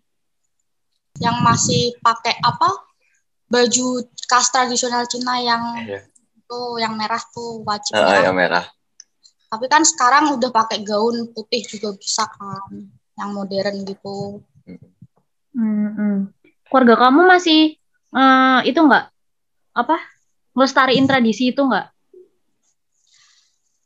[1.19, 2.71] yang masih pakai apa
[3.51, 6.03] baju khas tradisional Cina yang yeah.
[6.47, 8.63] tuh yang merah tuh wajib uh, yang merah
[9.49, 12.87] tapi kan sekarang udah pakai gaun putih juga bisa kan
[13.19, 14.47] yang modern gitu
[15.59, 16.19] hmm, hmm.
[16.71, 17.75] keluarga kamu masih
[18.15, 19.11] uh, itu enggak
[19.75, 19.99] apa
[20.59, 21.87] ngelestariin tradisi itu nggak?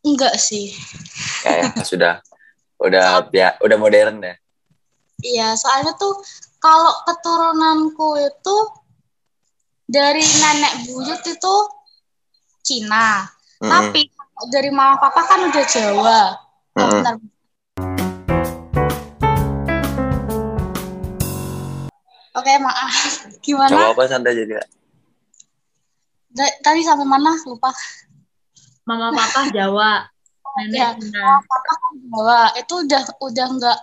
[0.09, 0.73] Enggak sih.
[1.45, 2.15] Kayak ya, sudah
[2.81, 4.35] udah ya udah modern ya.
[5.23, 6.17] Iya, soalnya tuh
[6.59, 8.57] kalau keturunanku itu
[9.85, 11.55] dari nenek buyut itu
[12.65, 13.29] Cina.
[13.61, 13.71] Mm -hmm.
[13.71, 14.01] Tapi
[14.51, 16.21] dari mama papa kan udah Jawa.
[16.75, 16.91] Mm -hmm.
[16.91, 17.15] Bentar.
[22.33, 22.95] Oke, maaf.
[23.45, 23.71] Gimana?
[23.71, 24.59] Coba apa santai jadi
[26.37, 27.71] tadi sampai mana lupa
[28.89, 30.07] mama papa Jawa
[30.59, 33.79] nenek ya, papa kan Jawa itu udah udah nggak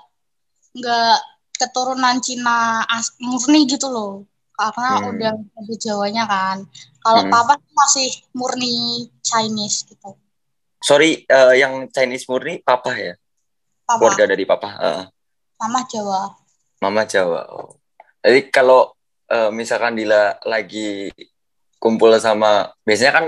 [0.79, 1.17] nggak
[1.59, 4.23] keturunan Cina as, murni gitu loh
[4.59, 5.09] karena hmm.
[5.15, 6.57] udah ada Jawanya kan
[6.99, 7.31] kalau hmm.
[7.31, 10.15] papa masih murni Chinese gitu
[10.83, 13.13] sorry uh, yang Chinese murni papa ya
[13.87, 13.97] papa.
[13.97, 15.03] keluarga dari papa uh.
[15.63, 16.21] mama Jawa
[16.83, 17.79] mama Jawa oh.
[18.19, 18.91] jadi kalau
[19.31, 21.11] uh, misalkan Dila lagi
[21.79, 23.25] kumpul sama biasanya kan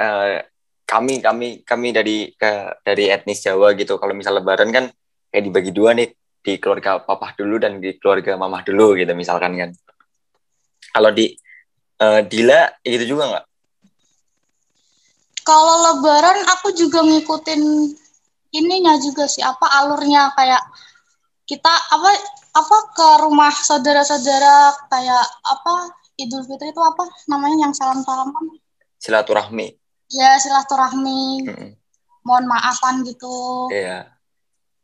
[0.00, 0.40] uh,
[0.88, 3.96] kami kami kami dari ke dari etnis Jawa gitu.
[3.96, 4.84] Kalau misal Lebaran kan
[5.32, 6.10] kayak dibagi dua nih.
[6.42, 9.70] Di keluarga papa dulu dan di keluarga mamah dulu gitu misalkan kan.
[10.90, 11.30] Kalau di
[12.02, 13.46] uh, Dila gitu juga nggak?
[15.46, 17.62] Kalau Lebaran aku juga ngikutin
[18.58, 19.38] ininya juga sih.
[19.38, 20.34] Apa alurnya?
[20.34, 20.66] Kayak
[21.46, 22.10] kita apa
[22.58, 24.74] apa ke rumah saudara-saudara?
[24.90, 28.60] Kayak apa Idul Fitri itu apa namanya yang salam-salaman?
[29.00, 29.72] Silaturahmi.
[30.12, 31.48] Ya, silaturahmi.
[31.48, 31.70] Hmm.
[32.22, 33.68] Mohon maafan gitu.
[33.72, 34.12] Iya.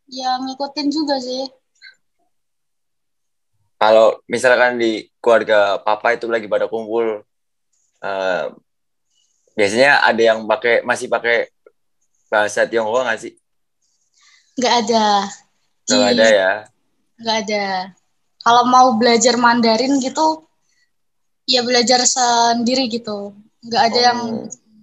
[0.08, 1.46] Ya, ngikutin juga sih.
[3.78, 7.22] Kalau misalkan di keluarga papa itu lagi pada kumpul,
[8.02, 8.44] uh,
[9.54, 11.46] biasanya ada yang pakai masih pakai
[12.26, 13.32] bahasa Tionghoa nggak sih?
[14.58, 15.06] Nggak ada.
[15.86, 16.52] Nggak ada ya?
[17.22, 17.64] Nggak ada.
[18.42, 20.47] Kalau mau belajar Mandarin gitu,
[21.48, 23.32] ya belajar sendiri gitu.
[23.64, 24.04] Nggak ada oh.
[24.04, 24.20] yang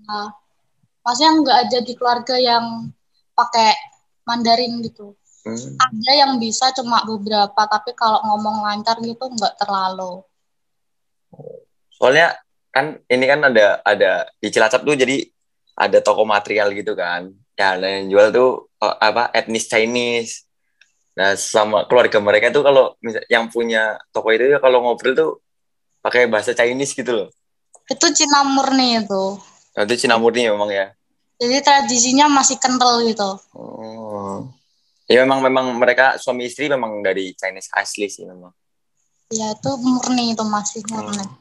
[0.09, 0.29] uh,
[1.05, 2.89] maksudnya nggak ada di keluarga yang
[3.37, 3.71] pakai
[4.25, 5.13] Mandarin gitu.
[5.45, 5.77] Hmm.
[5.77, 10.25] ada yang bisa cuma beberapa tapi kalau ngomong lancar gitu nggak terlalu.
[11.93, 12.33] Soalnya
[12.73, 15.21] kan ini kan ada ada di Cilacap tuh jadi
[15.77, 17.29] ada toko material gitu kan.
[17.53, 20.49] Ya yang jual tuh oh, apa etnis Chinese.
[21.13, 22.97] Nah sama keluarga mereka tuh kalau
[23.29, 25.44] yang punya toko itu ya kalau ngobrol tuh
[26.05, 27.27] pakai bahasa Chinese gitu loh.
[27.89, 29.23] Itu Cina murni itu.
[29.73, 30.93] Oh, itu Cina murni memang ya.
[31.41, 33.41] Jadi tradisinya masih kental gitu.
[33.57, 34.45] Oh.
[35.09, 38.53] Ya memang memang mereka suami istri memang dari Chinese asli sih memang.
[39.33, 41.33] ya itu murni itu masih murni Hmm.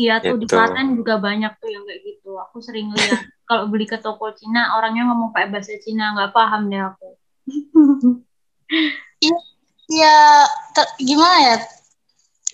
[0.00, 0.56] Iya tuh di Gitu.
[0.56, 2.30] Klaten juga banyak tuh yang kayak gitu.
[2.40, 6.72] Aku sering lihat kalau beli ke toko Cina orangnya ngomong pakai bahasa Cina nggak paham
[6.72, 7.08] deh aku.
[9.88, 10.16] ya
[10.76, 11.56] ter- gimana ya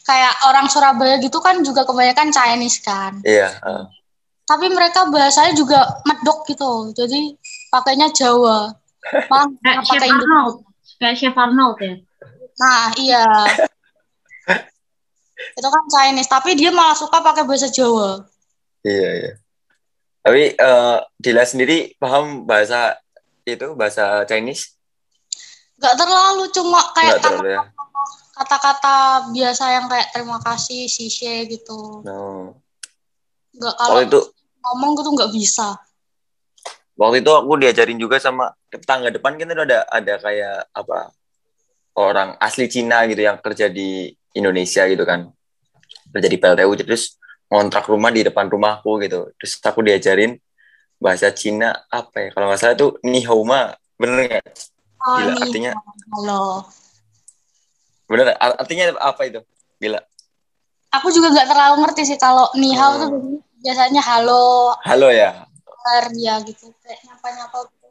[0.04, 3.48] kayak orang Surabaya gitu kan juga kebanyakan Chinese kan Iya.
[3.60, 3.84] uh.
[4.44, 7.32] tapi mereka bahasanya juga medok gitu jadi
[7.68, 8.72] pakainya Jawa
[9.32, 10.54] malah Kayak nggak Chef pakai Indo Arnold,
[10.96, 11.94] kayak Chef Arnold ya.
[12.54, 13.24] nah iya
[15.58, 18.24] itu kan Chinese tapi dia malah suka pakai bahasa Jawa
[18.84, 19.32] Iya, iya.
[20.20, 23.00] Tapi eh Dila sendiri paham bahasa
[23.42, 24.76] itu, bahasa Chinese?
[25.74, 27.60] nggak terlalu cuma kayak terlalu ya.
[28.34, 32.02] Kata-kata biasa yang kayak terima kasih sishe gitu.
[32.02, 32.58] No.
[33.54, 34.20] nggak kalau Waktu itu
[34.58, 35.78] ngomong gitu nggak bisa.
[36.98, 41.14] Waktu itu aku diajarin juga sama tetangga depan kan ada ada kayak apa
[41.94, 45.30] orang asli Cina gitu yang kerja di Indonesia gitu kan.
[46.10, 49.30] Kerja di PLTU terus ngontrak rumah di depan rumahku gitu.
[49.38, 50.34] Terus aku diajarin
[50.98, 52.28] bahasa Cina apa ya?
[52.34, 54.46] Kalau nggak salah itu ni hao ma bener nggak?
[55.04, 55.70] Ah, Gila, artinya
[56.10, 56.66] halo
[58.14, 59.40] bener Ar- artinya apa itu
[59.82, 59.98] gila
[60.94, 63.02] aku juga nggak terlalu ngerti sih kalau ni hao Hmm.
[63.02, 63.10] tuh
[63.58, 65.42] biasanya halo halo ya
[66.16, 67.88] ya gitu kayak nyapa nyapa gitu.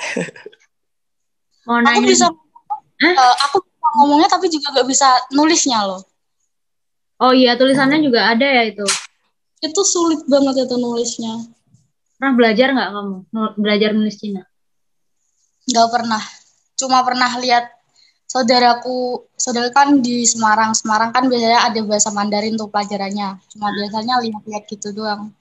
[1.68, 2.26] Mau aku nanya bisa
[3.00, 3.12] Hah?
[3.12, 6.00] eh, aku bisa ngomongnya tapi juga nggak bisa nulisnya loh
[7.20, 8.86] Oh iya tulisannya juga ada ya itu.
[9.60, 11.36] itu sulit banget itu nulisnya
[12.16, 13.16] Pernah belajar nggak kamu
[13.60, 14.40] belajar nulis Cina?
[15.68, 16.22] nggak pernah
[16.80, 17.68] cuma pernah lihat
[18.30, 24.22] saudaraku saudara kan di Semarang Semarang kan biasanya ada bahasa Mandarin tuh pelajarannya cuma biasanya
[24.22, 25.34] lihat-lihat gitu doang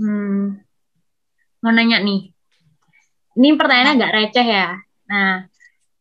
[0.00, 0.56] Hmm.
[1.60, 2.32] Mau nanya nih.
[3.36, 4.80] Ini pertanyaannya agak receh ya.
[5.12, 5.44] Nah,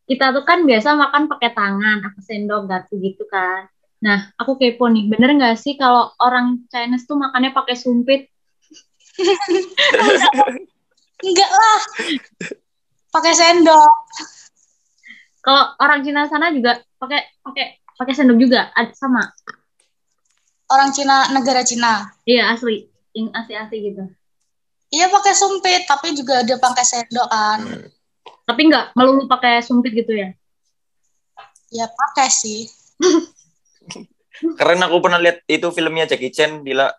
[0.08, 3.68] kita tuh kan biasa makan pakai tangan, apa sendok, garpu gitu kan.
[4.00, 8.32] Nah, aku kepo nih, bener nggak sih kalau orang Chinese tuh makannya pakai sumpit?
[11.28, 11.82] enggak lah
[13.12, 13.92] pakai sendok
[15.40, 19.24] Kalau orang Cina sana juga pakai pakai pakai sendok juga, sama.
[20.70, 24.04] orang Cina negara Cina Iya asli, yang asli-asli gitu.
[24.90, 27.60] iya pakai sumpit tapi juga ada pakai sendok kan
[28.46, 30.30] Tapi nggak melulu pakai sumpit gitu ya?
[31.70, 32.66] ya pakai sih
[34.58, 36.90] keren aku pernah lihat itu filmnya Jackie Chan Dila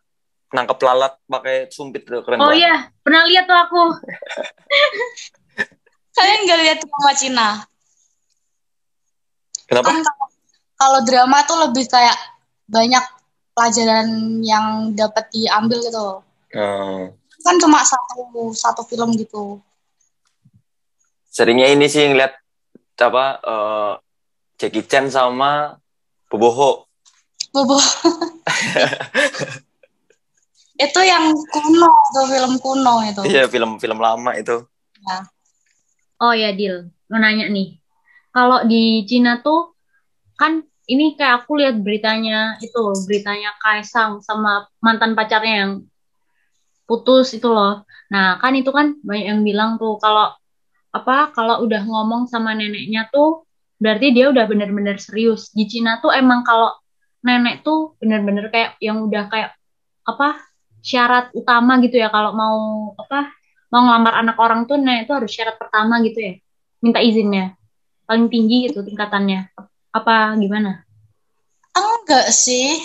[0.50, 3.82] nangkep lalat pakai sumpit tuh keren Oh banget iya, pernah lihat tuh aku.
[6.16, 7.48] kalian nggak lihat drama Cina
[9.70, 9.86] kenapa?
[9.94, 10.26] Kan kalau,
[10.74, 12.18] kalau drama tuh lebih kayak
[12.66, 13.04] banyak
[13.54, 16.06] pelajaran yang dapat diambil gitu
[16.50, 17.02] Eh,
[17.46, 19.62] kan cuma satu satu film gitu.
[21.30, 22.34] Seringnya ini sih ngeliat
[22.98, 23.92] apa eh,
[24.58, 25.78] Jackie Chan sama
[26.26, 26.90] Boboho.
[27.54, 27.78] Bobo
[30.80, 33.22] itu yang kuno tuh film kuno itu.
[33.28, 34.64] Iya film-film lama itu.
[35.06, 35.18] Ya.
[36.20, 36.92] Oh ya, Dil.
[37.08, 37.79] Mau nanya nih.
[38.30, 39.74] Kalau di Cina tuh
[40.38, 45.72] kan ini kayak aku lihat beritanya itu, beritanya Kaisang sama mantan pacarnya yang
[46.86, 47.86] putus itu loh.
[48.10, 50.34] Nah, kan itu kan banyak yang bilang tuh kalau
[50.90, 53.46] apa kalau udah ngomong sama neneknya tuh
[53.78, 55.54] berarti dia udah bener-bener serius.
[55.54, 56.74] Di Cina tuh emang kalau
[57.22, 59.54] nenek tuh bener-bener kayak yang udah kayak
[60.08, 60.40] apa
[60.80, 62.58] syarat utama gitu ya kalau mau
[62.96, 63.30] apa
[63.68, 66.34] mau ngelamar anak orang tuh nenek itu harus syarat pertama gitu ya
[66.80, 67.59] minta izinnya
[68.10, 69.54] paling tinggi gitu tingkatannya.
[69.94, 70.82] Apa gimana?
[71.70, 72.82] Enggak sih.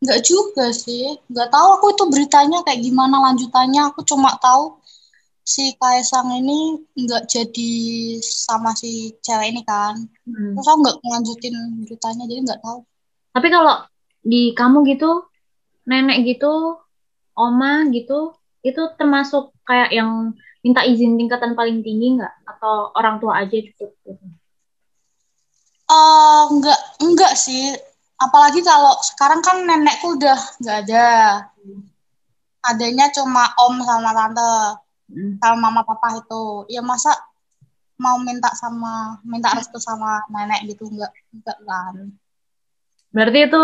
[0.00, 1.20] Enggak juga sih.
[1.28, 3.92] Enggak tahu aku itu beritanya kayak gimana lanjutannya.
[3.92, 4.80] Aku cuma tahu
[5.44, 7.72] si Kaisang ini enggak jadi
[8.24, 9.92] sama si cewek ini kan.
[10.24, 10.56] Hmm.
[10.56, 12.80] terus aku enggak ngelanjutin beritanya jadi enggak tahu.
[13.36, 13.76] Tapi kalau
[14.24, 15.28] di kamu gitu
[15.84, 16.80] nenek gitu
[17.36, 18.32] oma gitu
[18.64, 20.32] itu termasuk kayak yang
[20.64, 24.26] minta izin tingkatan paling tinggi nggak atau orang tua aja cukup gitu
[25.86, 27.70] Eh, enggak enggak sih.
[28.18, 31.06] Apalagi kalau sekarang kan nenekku udah enggak ada.
[32.66, 34.50] Adanya cuma om sama tante
[35.06, 35.38] Hmm.
[35.38, 36.66] sama mama papa itu.
[36.66, 37.14] Ya masa
[37.94, 41.94] mau minta sama minta restu sama nenek gitu enggak enggak kan.
[43.14, 43.62] Berarti itu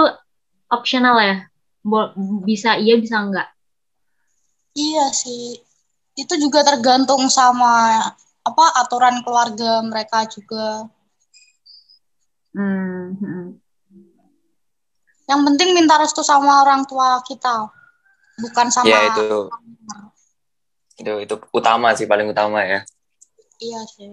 [0.71, 1.37] opsional ya?
[1.83, 2.15] Bo-
[2.47, 3.51] bisa iya bisa enggak
[4.79, 5.59] iya sih.
[6.15, 7.99] Itu juga tergantung sama
[8.43, 10.87] apa aturan keluarga mereka juga
[12.53, 13.47] Hmm, hmm.
[15.25, 17.73] yang penting minta restu sama orang tua kita
[18.37, 19.49] bukan sama ya itu
[21.01, 22.85] itu itu utama sih paling utama ya
[23.57, 24.13] iya sih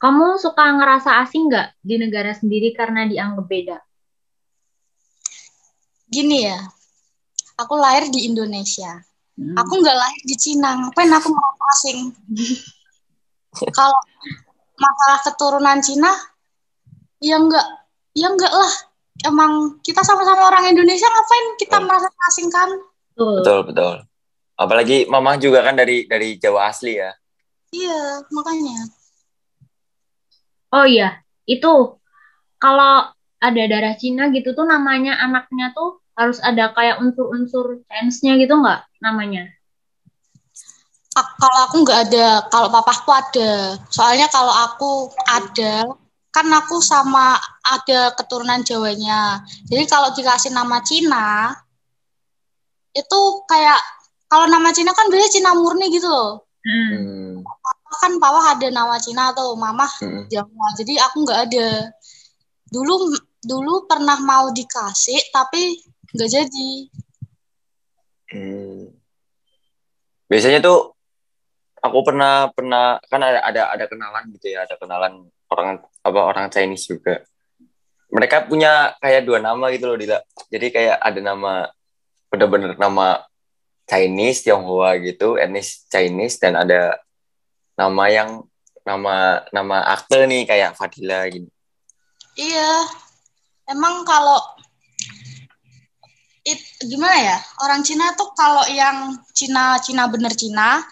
[0.00, 3.76] Kamu suka ngerasa asing nggak di negara sendiri karena dianggap beda?
[6.08, 6.56] Gini ya,
[7.60, 8.96] aku lahir di Indonesia.
[9.36, 9.60] Hmm.
[9.60, 10.72] Aku nggak lahir di Cina.
[10.72, 12.16] Ngapain aku merasa asing?
[13.76, 14.00] Kalau
[14.80, 16.12] masalah keturunan Cina,
[17.20, 17.66] ya enggak,
[18.16, 18.72] ya enggak lah.
[19.20, 21.84] Emang kita sama-sama orang Indonesia, ngapain kita oh.
[21.84, 22.72] merasa asing kan?
[23.12, 23.94] Betul, betul.
[24.56, 27.12] Apalagi mama juga kan dari dari Jawa asli ya.
[27.70, 28.78] Iya, makanya.
[30.72, 32.00] Oh iya, itu
[32.56, 32.94] kalau
[33.40, 38.84] ada darah Cina gitu tuh namanya anaknya tuh harus ada kayak unsur-unsur chance-nya gitu nggak
[39.00, 39.48] namanya?
[41.38, 43.52] Kalau aku nggak ada, kalau papaku ada.
[43.88, 44.90] Soalnya kalau aku
[45.28, 45.88] ada,
[46.30, 49.44] kan aku sama ada keturunan Jawanya.
[49.68, 51.54] Jadi kalau dikasih nama Cina,
[52.96, 53.80] itu kayak
[54.30, 56.44] kalau nama Cina kan biasanya Cina murni gitu loh.
[56.60, 57.30] Hmm
[58.00, 60.30] kan papa ada nama Cina atau mama hmm.
[60.30, 61.68] Jawa jadi aku nggak ada
[62.70, 65.82] dulu dulu pernah mau dikasih tapi
[66.14, 66.70] nggak jadi
[68.32, 68.80] hmm.
[70.30, 70.94] biasanya tuh
[71.80, 76.46] aku pernah pernah kan ada ada ada kenalan gitu ya ada kenalan orang apa orang
[76.52, 77.24] Chinese juga
[78.10, 80.18] mereka punya kayak dua nama gitu loh Dila
[80.52, 81.52] jadi kayak ada nama
[82.30, 83.24] bener-bener nama
[83.90, 87.00] Chinese Tionghoa gitu etnis Chinese dan ada
[87.74, 88.46] nama yang
[88.86, 91.50] nama nama akte nih kayak Fadila gitu.
[92.38, 92.86] Iya.
[93.70, 94.38] Emang kalau
[96.46, 97.38] it, gimana ya?
[97.62, 100.82] Orang Cina tuh kalau yang Cina Cina bener Cina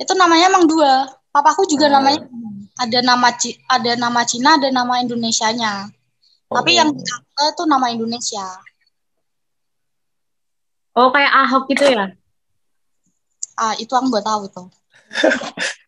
[0.00, 1.04] itu namanya emang dua.
[1.30, 1.94] Papaku juga hmm.
[1.94, 2.20] namanya
[2.80, 3.28] ada nama
[3.68, 5.92] ada nama Cina, ada nama Indonesianya.
[6.48, 6.58] Oh.
[6.58, 8.46] Tapi yang akte itu nama Indonesia.
[10.96, 12.10] Oh, kayak Ahok gitu ya?
[13.54, 14.68] Ah, itu aku nggak tahu tuh.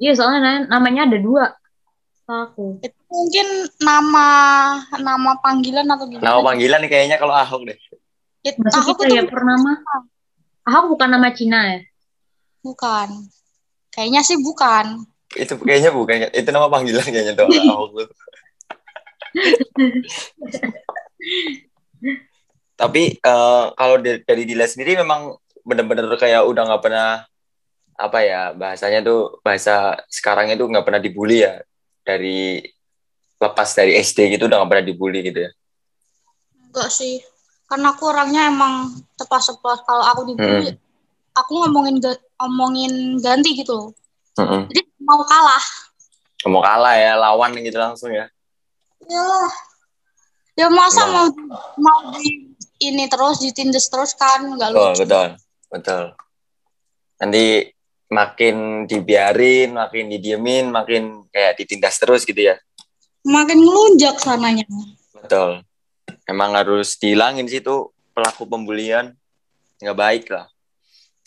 [0.00, 1.52] Iya, soalnya namanya ada dua.
[2.24, 2.80] Aku.
[2.80, 4.26] Itu mungkin nama
[4.96, 6.24] nama panggilan atau gimana?
[6.24, 7.76] Nama panggilan nih kayaknya kalau Ahok deh.
[8.40, 9.76] It, Ahok kita ya pernama.
[10.64, 11.84] Ahok bukan nama Cina ya?
[12.60, 13.08] Bukan.
[13.90, 15.04] Kayaknya sih bukan.
[15.34, 16.30] Itu kayaknya bukan.
[16.30, 18.08] Itu nama panggilan kayaknya tuh Ahok tuh.
[22.80, 27.28] Tapi uh, kalau dari, dari Dila sendiri memang benar-benar kayak udah nggak pernah
[28.00, 31.60] apa ya bahasanya tuh bahasa sekarang itu nggak pernah dibully ya
[32.00, 32.64] dari
[33.36, 35.50] lepas dari SD gitu udah nggak pernah dibully gitu ya
[36.72, 37.20] enggak sih
[37.68, 38.88] karena aku orangnya emang
[39.20, 40.89] tepat-tepat kalau aku dibully hmm.
[41.40, 41.96] Aku ngomongin
[42.40, 43.92] ngomongin ganti gitu
[44.36, 44.68] hmm.
[44.68, 45.64] jadi mau kalah
[46.48, 48.28] mau kalah ya lawan gitu langsung ya
[49.08, 49.52] iyalah
[50.56, 51.26] ya masa mau
[51.80, 55.28] mau di ini terus ditindas terus kan nggak lucu betul
[55.68, 56.04] betul
[57.20, 57.72] nanti
[58.10, 62.58] makin dibiarin, makin didiemin, makin kayak ditindas terus gitu ya.
[63.22, 64.66] Makin ngelunjak sananya.
[65.14, 65.62] Betul.
[66.26, 69.14] Emang harus dihilangin sih tuh pelaku pembulian.
[69.78, 70.50] Nggak baik lah.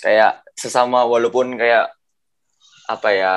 [0.03, 1.95] Kayak sesama walaupun kayak
[2.91, 3.33] apa ya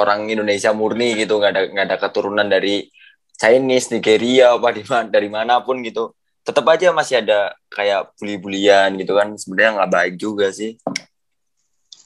[0.00, 2.88] orang Indonesia murni gitu nggak ada nggak ada keturunan dari
[3.36, 8.96] Chinese, Nigeria apa di mana dari mana pun gitu tetap aja masih ada kayak bully-bulian
[8.96, 10.80] gitu kan sebenarnya nggak baik juga sih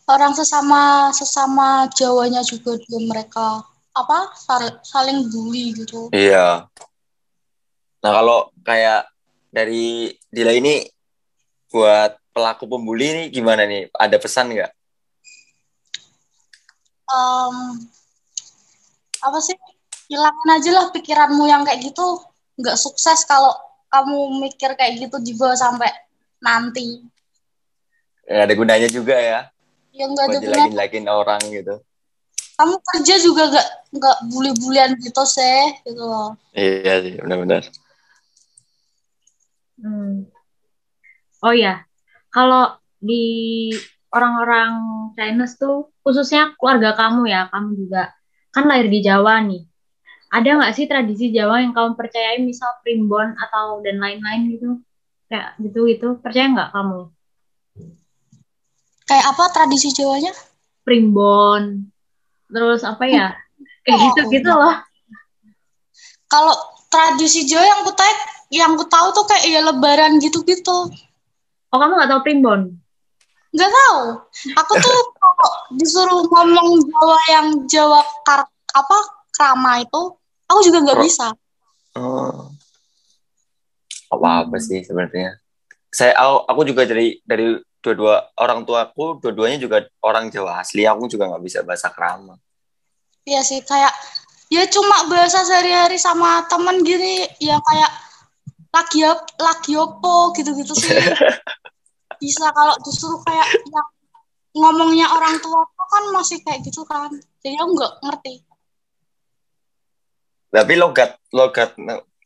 [0.06, 3.46] orang sesama sesama Jawanya juga juga mereka
[3.96, 4.36] apa
[4.84, 6.12] saling bully gitu.
[6.12, 6.68] Iya.
[8.04, 9.08] Nah kalau kayak
[9.48, 10.84] dari Dila ini
[11.72, 13.88] buat pelaku pembuli ini gimana nih?
[13.96, 14.72] Ada pesan nggak?
[17.08, 17.80] Um,
[19.24, 19.56] apa sih?
[20.12, 22.20] Hilangin aja lah pikiranmu yang kayak gitu.
[22.60, 23.56] Nggak sukses kalau
[23.88, 25.88] kamu mikir kayak gitu juga sampai
[26.44, 27.00] nanti.
[28.28, 29.48] Ya, ada gunanya juga ya
[29.96, 31.74] yang nggak ada gunanya lagi orang gitu
[32.56, 37.64] kamu kerja juga gak nggak bully-bulian gitu sih gitu loh iya sih benar-benar
[39.80, 40.28] hmm.
[41.44, 41.85] oh ya
[42.36, 43.72] kalau di
[44.12, 44.72] orang-orang
[45.16, 48.12] Chinese tuh khususnya keluarga kamu ya kamu juga
[48.52, 49.64] kan lahir di Jawa nih
[50.28, 54.84] ada nggak sih tradisi Jawa yang kamu percayai misal primbon atau dan lain-lain gitu
[55.32, 57.08] kayak gitu gitu percaya nggak kamu
[59.06, 60.34] Kayak apa tradisi Jawanya?
[60.82, 61.86] Primbon.
[62.50, 63.30] Terus apa ya?
[63.86, 64.58] Kayak gitu-gitu oh.
[64.58, 64.76] loh.
[66.26, 66.54] Kalau
[66.90, 68.14] tradisi Jawa yang ku tahu,
[68.50, 70.90] yang ku tahu tuh kayak ya lebaran gitu-gitu.
[71.76, 72.60] Oh, kamu nggak tahu primbon?
[73.52, 74.00] Nggak tahu.
[74.56, 78.98] Aku tuh kalau disuruh ngomong Jawa yang Jawa kar apa
[79.36, 80.16] krama itu,
[80.48, 81.36] aku juga nggak bisa.
[82.00, 82.48] Oh.
[84.08, 85.36] Apa apa sih sebenarnya?
[85.92, 86.16] Saya
[86.48, 91.28] aku juga dari dari dua-dua orang tua aku dua-duanya juga orang Jawa asli aku juga
[91.28, 92.34] nggak bisa bahasa krama
[93.22, 93.94] Iya sih kayak
[94.50, 97.90] ya cuma bahasa sehari-hari sama temen gini ya kayak
[98.76, 99.00] lagi
[99.40, 100.92] lagi opo gitu-gitu sih.
[102.20, 103.88] Bisa kalau disuruh kayak yang
[104.56, 107.12] ngomongnya orang tua kan masih kayak gitu kan.
[107.44, 108.34] Jadi aku nggak ngerti.
[110.50, 111.76] Tapi logat logat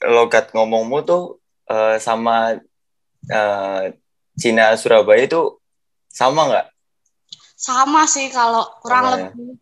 [0.07, 2.57] logat ngomongmu tuh uh, sama
[3.29, 3.83] uh,
[4.39, 5.61] Cina Surabaya itu
[6.09, 6.67] sama nggak?
[7.61, 9.21] Sama sih kalau kurang sama, ya?
[9.29, 9.47] lebih.
[9.53, 9.55] Ya?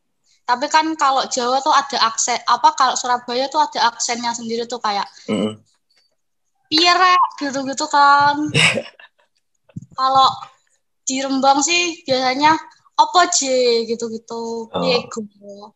[0.49, 4.81] Tapi kan kalau Jawa tuh ada aksen apa kalau Surabaya tuh ada aksennya sendiri tuh
[4.81, 5.61] kayak mm.
[6.73, 8.37] gitu-gitu kan.
[9.99, 10.29] kalau
[11.03, 12.55] di Rembang sih biasanya
[12.95, 13.43] apa J
[13.91, 14.71] gitu-gitu.
[14.71, 15.71] Oh.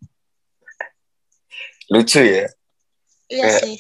[1.91, 2.47] Lucu ya?
[3.27, 3.77] Iya kayak, sih.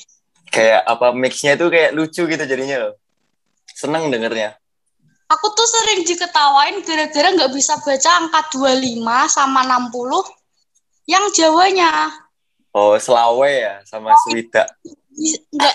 [0.50, 2.94] Kayak apa mixnya tuh kayak lucu gitu jadinya loh.
[3.70, 4.58] Seneng dengernya.
[5.30, 9.00] Aku tuh sering diketawain gara-gara nggak bisa baca angka 25
[9.32, 12.12] sama 60 yang Jawanya.
[12.72, 14.64] Oh, Selawe ya sama oh, Swida.
[15.52, 15.74] Enggak.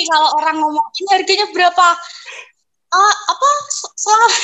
[0.00, 1.86] kalau orang ngomong ini harganya berapa?
[2.90, 3.48] Uh, apa?
[3.94, 4.40] Selawe.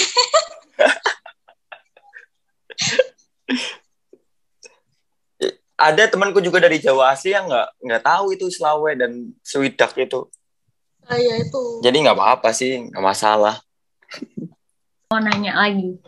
[5.76, 10.24] Ada temanku juga dari Jawa asli yang nggak nggak tahu itu Selawe dan Swidak itu.
[11.04, 11.84] Ah, iya itu.
[11.84, 13.60] Jadi nggak apa-apa sih, nggak masalah.
[15.12, 16.00] Mau nanya lagi,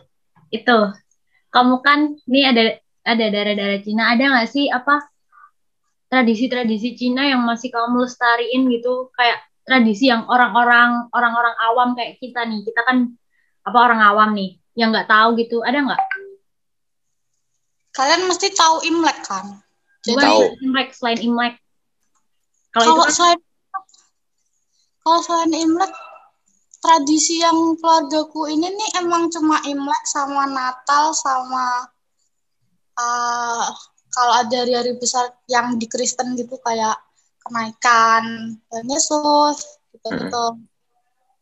[0.49, 0.77] itu
[1.53, 2.63] kamu kan ini ada
[3.05, 5.01] ada darah-darah Cina ada nggak sih apa
[6.09, 12.41] tradisi-tradisi Cina yang masih kamu lestariin gitu kayak tradisi yang orang-orang orang-orang awam kayak kita
[12.49, 13.13] nih kita kan
[13.61, 16.03] apa orang awam nih yang nggak tahu gitu ada nggak?
[17.93, 19.61] Kalian mesti tahu Imlek kan?
[20.01, 20.41] Jadi tahu.
[20.65, 21.53] Imlek selain Imlek.
[22.73, 23.13] Kalau kan...
[23.13, 23.39] selain
[25.05, 25.93] kalau selain Imlek
[26.79, 31.85] tradisi yang keluargaku ini nih emang cuma Imlek sama Natal sama
[32.97, 33.67] uh,
[34.09, 36.97] kalau ada hari-hari besar yang di Kristen gitu kayak
[37.43, 38.23] kenaikan
[38.87, 39.57] Yesus
[39.95, 40.45] gitu-gitu.
[40.55, 40.65] Hmm.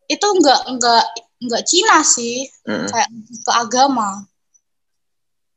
[0.08, 1.04] Itu enggak enggak
[1.38, 2.88] enggak Cina sih, hmm.
[2.88, 3.08] kayak
[3.44, 4.24] ke agama.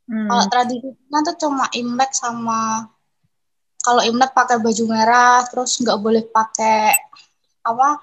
[0.06, 0.28] Hmm.
[0.28, 2.86] Kalau tradisi Cina tuh cuma Imlek sama
[3.82, 6.94] kalau Imlek pakai baju merah, terus nggak boleh pakai
[7.62, 7.98] apa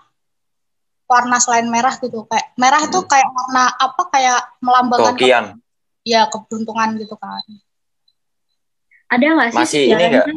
[1.09, 3.09] warna selain merah gitu kayak merah itu hmm.
[3.09, 5.25] kayak warna apa kayak melambangkan ke,
[6.05, 7.41] ya keberuntungan gitu kan
[9.09, 10.27] ada nggak sih masih ini enggak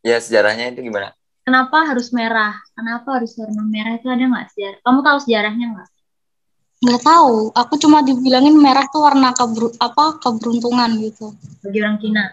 [0.00, 1.12] ya sejarahnya itu gimana?
[1.44, 2.54] Kenapa harus merah?
[2.76, 3.96] Kenapa harus warna merah?
[3.96, 4.78] Itu ada nggak sejarah?
[4.84, 5.88] Kamu tahu sejarahnya nggak?
[6.80, 7.36] Nggak tahu.
[7.52, 11.32] Aku cuma dibilangin merah tuh warna keber apa keberuntungan gitu.
[11.64, 12.24] Bagi orang Cina?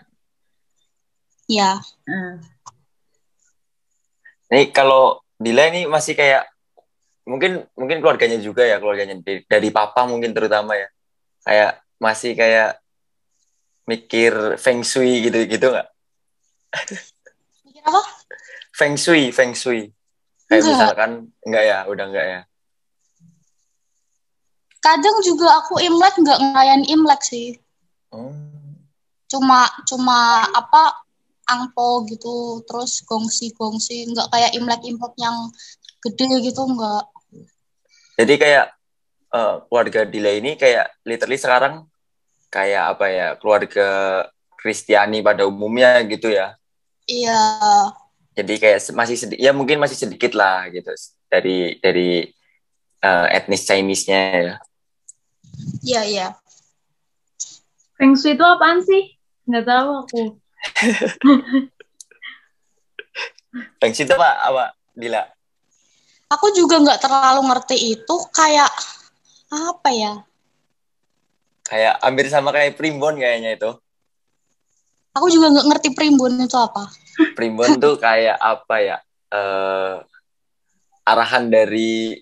[1.48, 2.44] Ya hmm.
[4.52, 6.50] Nih kalau Dila ini masih kayak
[7.28, 10.88] mungkin mungkin keluarganya juga ya keluarganya dari, dari papa mungkin terutama ya.
[11.44, 12.80] Kayak masih kayak
[13.88, 15.88] mikir feng shui gitu gitu nggak?
[17.88, 18.02] Apa?
[18.76, 19.90] Feng shui, feng shui.
[20.48, 20.72] Kayak enggak.
[20.76, 21.12] misalkan
[21.48, 22.42] enggak ya, udah enggak ya.
[24.84, 27.58] Kadang juga aku Imlek nggak ngelayan Imlek sih.
[28.12, 28.80] Hmm.
[29.28, 31.08] Cuma cuma apa
[31.48, 35.48] angpo gitu terus gongsi-gongsi nggak kayak imlek-imlek yang
[36.04, 37.04] gede gitu nggak
[38.20, 38.66] jadi kayak
[39.32, 41.88] uh, keluarga Dila ini kayak literally sekarang
[42.52, 43.90] kayak apa ya keluarga
[44.60, 46.60] Kristiani pada umumnya gitu ya
[47.10, 47.42] iya
[48.38, 50.94] jadi kayak masih sedikit ya mungkin masih sedikit lah gitu
[51.32, 52.30] dari dari
[53.02, 54.56] uh, etnis Chinese-nya ya
[55.82, 56.28] iya iya
[57.98, 59.18] Feng Shui itu apaan sih
[59.50, 60.22] nggak tahu aku
[63.82, 64.64] Thanks itu apa apa
[64.98, 65.24] Dila?
[66.34, 68.72] Aku juga nggak terlalu ngerti itu kayak
[69.54, 70.14] apa ya?
[71.64, 73.72] Kayak hampir sama kayak primbon kayaknya itu.
[75.18, 76.86] Aku juga nggak ngerti primbon itu apa.
[77.34, 78.98] Primbon tuh kayak apa ya?
[79.28, 80.00] Uh,
[81.04, 82.16] arahan dari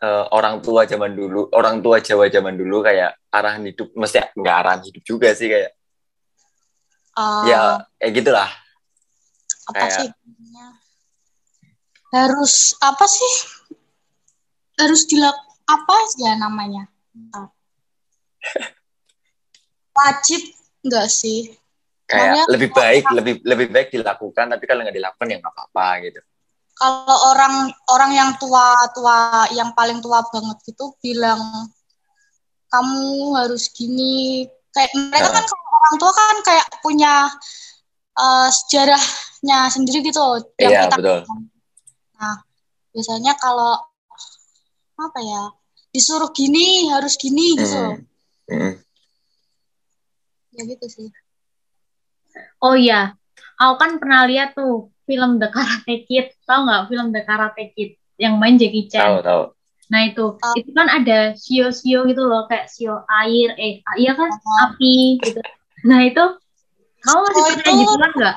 [0.00, 4.56] uh, orang tua zaman dulu, orang tua Jawa zaman dulu kayak arahan hidup, mesti nggak
[4.64, 5.74] arahan hidup juga sih kayak.
[7.18, 8.50] Uh, ya kayak gitulah.
[9.68, 9.96] Apa kayak...
[9.98, 10.08] sih
[12.12, 13.34] harus apa sih?
[14.78, 15.34] Harus dilak
[15.68, 16.86] apa ya namanya?
[19.98, 20.42] Wajib
[20.86, 21.50] enggak sih
[22.08, 25.54] kayak Makanya, lebih baik orang, lebih lebih baik dilakukan tapi kalau nggak dilakukan ya nggak
[25.54, 26.20] apa-apa gitu
[26.78, 27.54] kalau orang
[27.92, 31.68] orang yang tua tua yang paling tua banget itu bilang
[32.72, 37.28] kamu harus gini kayak mereka kan orang tua kan kayak punya
[38.16, 41.20] uh, sejarahnya sendiri gitu yang iya, kita betul.
[42.16, 42.36] nah
[42.96, 43.76] biasanya kalau
[44.98, 45.42] apa ya
[45.92, 48.00] disuruh gini harus gini gitu
[48.48, 48.54] mm.
[48.54, 48.74] Mm.
[50.56, 51.08] ya gitu sih
[52.60, 53.14] oh iya
[53.56, 56.36] aku kan pernah lihat tuh film The Karate Kid.
[56.44, 59.00] Tau nggak film The Karate Kid yang main Jackie Chan?
[59.00, 59.42] Tahu tahu.
[59.88, 60.36] Nah itu.
[60.36, 60.54] Oh.
[60.54, 64.28] itu kan ada sio-sio gitu loh kayak sio air eh iya kan?
[64.28, 64.64] Oh.
[64.68, 65.40] api gitu.
[65.88, 66.24] Nah itu
[67.00, 68.36] kamu masih Oh, itu- gituan nggak?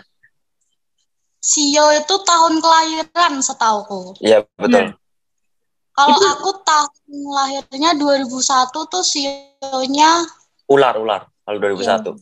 [1.41, 4.13] Sio itu tahun kelahiran setauku.
[4.21, 4.93] iya betul.
[5.91, 6.93] Kalau Itu- aku tahun
[7.27, 10.23] lahirnya 2001 tuh sionya
[10.65, 11.27] ular ular.
[11.43, 12.15] Kalau 2001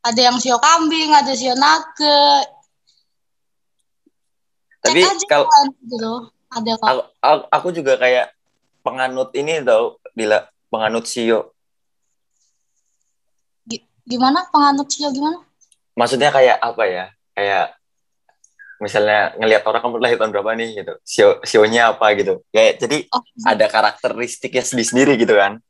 [0.00, 2.44] ada yang sio kambing, ada sio naga.
[4.80, 6.12] tapi Cek aja kalau kan, gitu.
[6.50, 6.86] Ada kok.
[6.88, 8.32] aku, aku, aku juga kayak
[8.80, 11.52] penganut ini tau Dila penganut sio
[14.08, 15.38] Gimana penganut sio gimana?
[16.00, 17.04] maksudnya kayak apa ya
[17.36, 17.76] kayak
[18.80, 22.98] misalnya ngelihat orang kamu lahir tahun berapa nih gitu sio sionya apa gitu kayak jadi
[23.12, 25.60] Oh, ada karakteristiknya sendiri sendiri gitu kan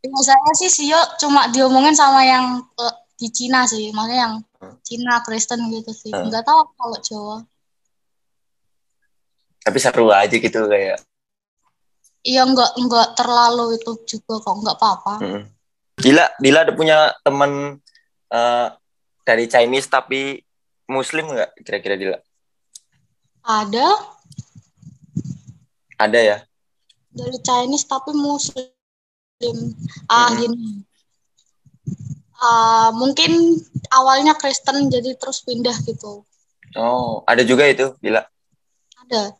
[0.00, 4.76] saya sih sio cuma diomongin sama yang eh, di Cina sih, maksudnya yang Hmm.
[4.84, 6.12] Cina Kristen gitu sih.
[6.12, 6.28] Hmm.
[6.28, 7.36] Nggak tahu kalau Jawa.
[9.60, 11.04] tapi seru aja gitu kayak
[12.20, 15.14] Iya nggak nggak terlalu itu juga kok nggak apa-apa.
[15.20, 15.42] mm.
[15.96, 17.80] Dila Dila ada punya temen
[18.28, 18.68] eh,
[19.20, 20.40] dari Chinese tapi
[20.84, 22.18] Muslim nggak kira-kira Dila
[23.40, 23.88] Ada
[25.96, 26.38] ada ya
[27.10, 28.68] dari Chinese tapi Muslim.
[30.06, 30.36] Ah Mm-mm.
[30.36, 30.84] gini.
[32.40, 33.60] Ah, mungkin
[33.92, 36.24] awalnya Kristen jadi terus pindah gitu.
[36.78, 38.24] oh ada juga itu Dila
[39.04, 39.36] Ada.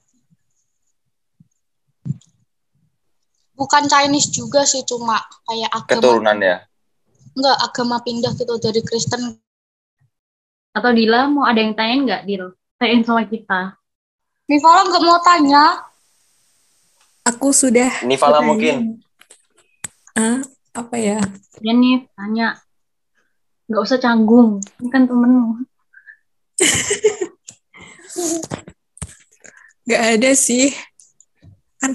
[3.56, 6.00] Bukan Chinese juga sih cuma kayak agama.
[6.00, 6.56] Keturunan ya?
[7.36, 9.36] Enggak agama pindah gitu dari Kristen.
[10.76, 12.52] Atau Dila mau ada yang tanyain nggak Dil?
[12.80, 13.76] Tanyain sama kita.
[14.48, 15.64] Nivala nggak mau tanya.
[17.28, 18.48] Aku sudah ini Fala Bertanya.
[18.48, 18.76] mungkin
[20.16, 20.40] ah,
[20.72, 21.20] apa ya?
[21.60, 22.56] ya nih tanya
[23.70, 24.58] nggak usah canggung.
[24.82, 25.62] Ini kan temenmu.
[29.86, 30.70] Gak ada sih.
[31.80, 31.94] Kan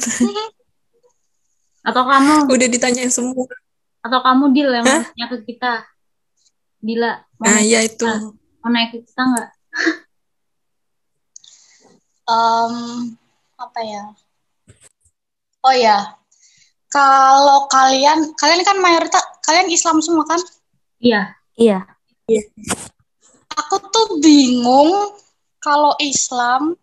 [1.86, 2.50] atau kamu?
[2.50, 3.46] Udah ditanyain semua.
[4.02, 5.02] atau kamu Dil yang Hah?
[5.06, 5.86] nanya ke kita?
[6.78, 8.06] Dila mau Nah, ya itu.
[8.62, 9.50] mau naik ke kita nggak?
[12.26, 12.74] Em,
[13.56, 14.04] apa ya?
[15.62, 16.18] Oh ya
[16.90, 20.42] kalau kalian kalian kan mayoritas kalian Islam semua kan?
[20.98, 21.88] Iya Iya.
[23.56, 24.92] aku tuh bingung
[25.64, 26.76] kalau Islam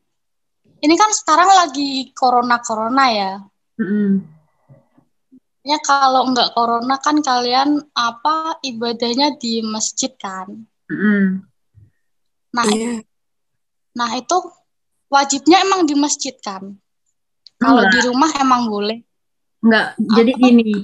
[0.80, 3.32] ini kan sekarang lagi corona corona ya
[3.80, 4.22] Mm-mm.
[5.62, 10.66] Ya kalau nggak corona kan kalian apa ibadahnya di masjid kan.
[10.90, 11.46] Mm-mm.
[12.50, 12.98] Nah, Iya.
[13.94, 14.42] nah itu
[15.06, 16.74] wajibnya emang di masjid kan.
[17.62, 19.06] Kalau di rumah emang boleh.
[19.62, 20.82] Enggak, jadi gini.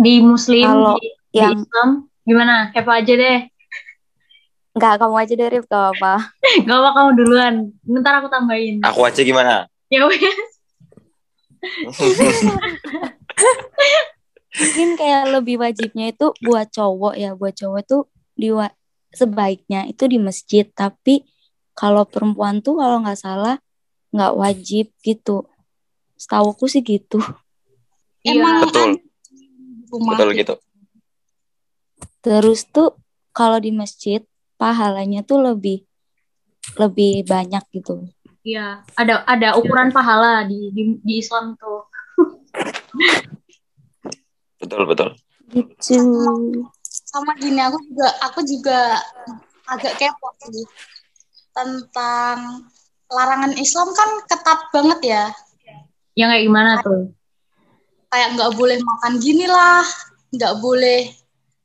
[0.00, 1.88] Di muslim, Kalau di, Islam,
[2.24, 2.70] gimana?
[2.74, 3.48] Kepo aja deh.
[4.70, 5.64] Enggak, kamu aja deh, Rif.
[5.66, 6.14] Gak apa-apa.
[6.66, 7.54] Gak apa kamu duluan.
[7.82, 8.78] Bentar aku tambahin.
[8.86, 10.22] aku aja gimana Ya wes.
[14.50, 17.34] Mungkin kayak lebih wajibnya itu buat cowok ya.
[17.34, 18.02] Buat cowok tuh
[18.38, 18.54] di
[19.10, 20.62] sebaiknya itu di masjid.
[20.70, 21.26] Tapi
[21.74, 23.58] kalau perempuan tuh kalau nggak salah
[24.14, 25.50] nggak wajib gitu.
[26.14, 27.18] Setauku sih gitu.
[28.22, 29.02] Emang Betul.
[29.26, 30.14] di rumah.
[30.14, 30.54] betul gitu
[32.20, 32.96] Terus tuh
[33.32, 34.20] kalau di masjid
[34.60, 35.88] pahalanya tuh lebih
[36.76, 38.08] lebih banyak gitu.
[38.44, 41.88] Iya, ada ada ukuran pahala di di, di Islam tuh.
[44.60, 45.08] betul betul
[45.50, 45.98] Gitu.
[46.86, 49.02] Sama gini aku juga aku juga
[49.66, 50.66] agak kepo sih
[51.50, 52.70] tentang
[53.10, 55.24] larangan Islam kan ketat banget ya.
[56.14, 57.10] Yang kayak gimana tuh?
[58.10, 59.82] Kayak nggak boleh makan gini lah,
[60.30, 61.10] nggak boleh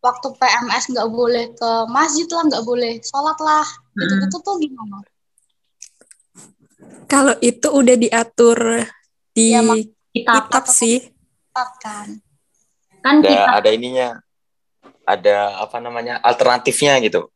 [0.05, 3.65] waktu PMS nggak boleh ke masjid lah, nggak boleh sholat lah.
[3.97, 5.01] Gitu-gitu tuh gimana?
[7.09, 8.85] Kalau itu udah diatur
[9.33, 9.61] di Ya,
[10.15, 11.01] Kitab kitab sih.
[11.51, 12.07] Ketat kan.
[13.05, 14.07] kan ada kitab ada ininya
[15.05, 17.29] ada apa namanya alternatifnya gitu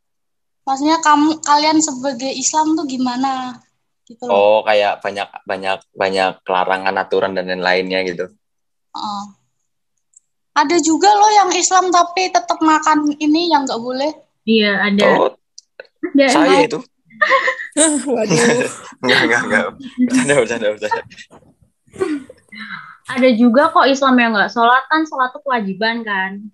[0.66, 3.54] Maksudnya kamu kalian sebagai Islam tuh gimana?
[4.02, 4.34] Gitu loh.
[4.34, 8.26] oh kayak banyak banyak banyak larangan aturan dan lain-lainnya gitu
[8.90, 9.22] Heeh.
[10.50, 14.10] Ada juga loh yang Islam tapi tetap makan ini yang nggak boleh.
[14.44, 15.04] iya ada.
[15.20, 15.30] oh
[16.16, 16.26] Ada.
[16.32, 16.80] saya itu
[18.08, 18.38] Waduh.
[19.04, 19.64] enggak enggak enggak
[20.08, 21.02] bercanda bercanda bercanda
[23.10, 26.46] Ada juga kok Islam yang nggak sholat kan sholat tuh kewajiban kan.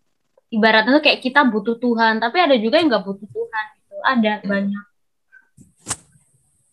[0.49, 3.67] Ibaratnya tuh kayak kita butuh Tuhan, tapi ada juga yang nggak butuh Tuhan.
[3.77, 4.85] Itu ada banyak.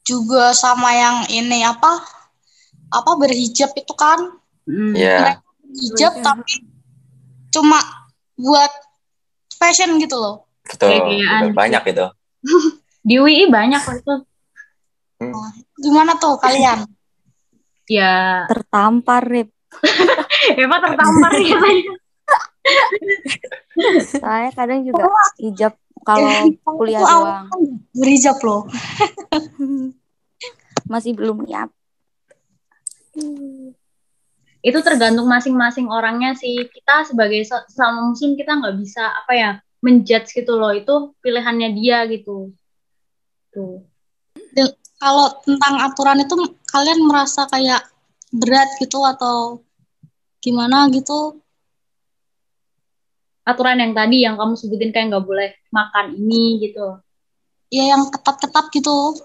[0.04, 2.00] Juga sama yang ini apa?
[2.92, 4.40] Apa berhijab itu kan?
[4.64, 4.96] Mm.
[4.96, 5.44] ya
[5.74, 6.24] Hijab Iya.
[6.24, 6.54] tapi
[7.54, 7.78] cuma
[8.34, 8.72] buat
[9.54, 10.50] fashion gitu loh.
[10.66, 11.54] Betul, betul.
[11.54, 12.06] banyak itu.
[13.08, 14.16] Di UI banyak itu.
[15.80, 16.84] Gimana tuh kalian?
[17.84, 19.52] Ya, Tertampar, Rip.
[20.56, 21.60] Eva tertampar ya.
[24.08, 25.76] Saya kadang juga hijab
[26.08, 26.48] kalau
[26.80, 27.52] kuliah doang.
[27.52, 28.72] kan Berijab loh.
[30.88, 31.68] Masih belum niat.
[34.64, 36.56] Itu tergantung masing-masing orangnya sih.
[36.72, 39.50] Kita sebagai se- sesama muslim kita nggak bisa apa ya
[39.84, 40.72] menjudge gitu loh.
[40.72, 42.56] Itu pilihannya dia gitu.
[43.52, 43.84] Tuh.
[45.04, 46.36] Kalau tentang aturan itu
[46.72, 47.84] kalian merasa kayak
[48.32, 49.60] berat gitu atau
[50.40, 51.44] gimana gitu?
[53.44, 57.04] Aturan yang tadi yang kamu sebutin kayak nggak boleh makan ini gitu.
[57.68, 59.20] Ya yang ketat-ketat gitu,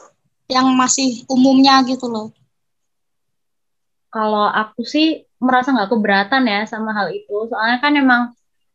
[0.50, 2.34] yang masih umumnya gitu loh.
[4.10, 7.46] Kalau aku sih merasa nggak keberatan ya sama hal itu.
[7.50, 8.22] Soalnya kan emang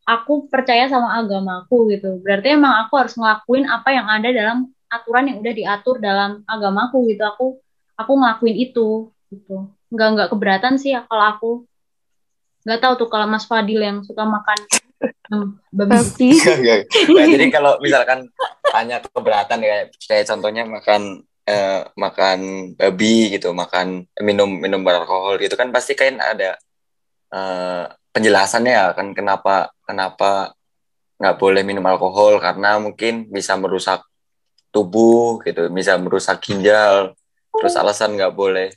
[0.03, 2.19] aku percaya sama agamaku gitu.
[2.23, 4.57] Berarti emang aku harus ngelakuin apa yang ada dalam
[4.91, 7.23] aturan yang udah diatur dalam agamaku gitu.
[7.27, 7.45] Aku
[7.95, 9.71] aku ngelakuin itu gitu.
[9.91, 11.51] Nggak nggak keberatan sih ya kalau aku.
[12.63, 14.59] Nggak tahu tuh kalau Mas Fadil yang suka makan
[15.31, 16.31] hmm, babi.
[17.13, 18.31] Nah, jadi kalau misalkan
[18.71, 22.39] tanya keberatan ya, kayak contohnya makan eh, makan
[22.79, 26.55] babi gitu, makan minum minum beralkohol gitu kan pasti kan ada
[27.33, 30.53] eh, penjelasannya ya kan kenapa kenapa
[31.19, 34.03] nggak boleh minum alkohol karena mungkin bisa merusak
[34.73, 37.13] tubuh gitu, bisa merusak ginjal.
[37.53, 38.73] Terus alasan nggak boleh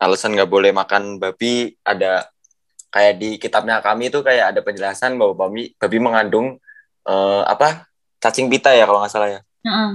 [0.00, 2.28] alasan nggak boleh makan babi ada
[2.92, 6.60] kayak di kitabnya kami itu kayak ada penjelasan bahwa babi babi mengandung
[7.08, 7.88] eh, apa
[8.20, 9.40] cacing pita ya kalau nggak salah ya.
[9.64, 9.90] Heeh.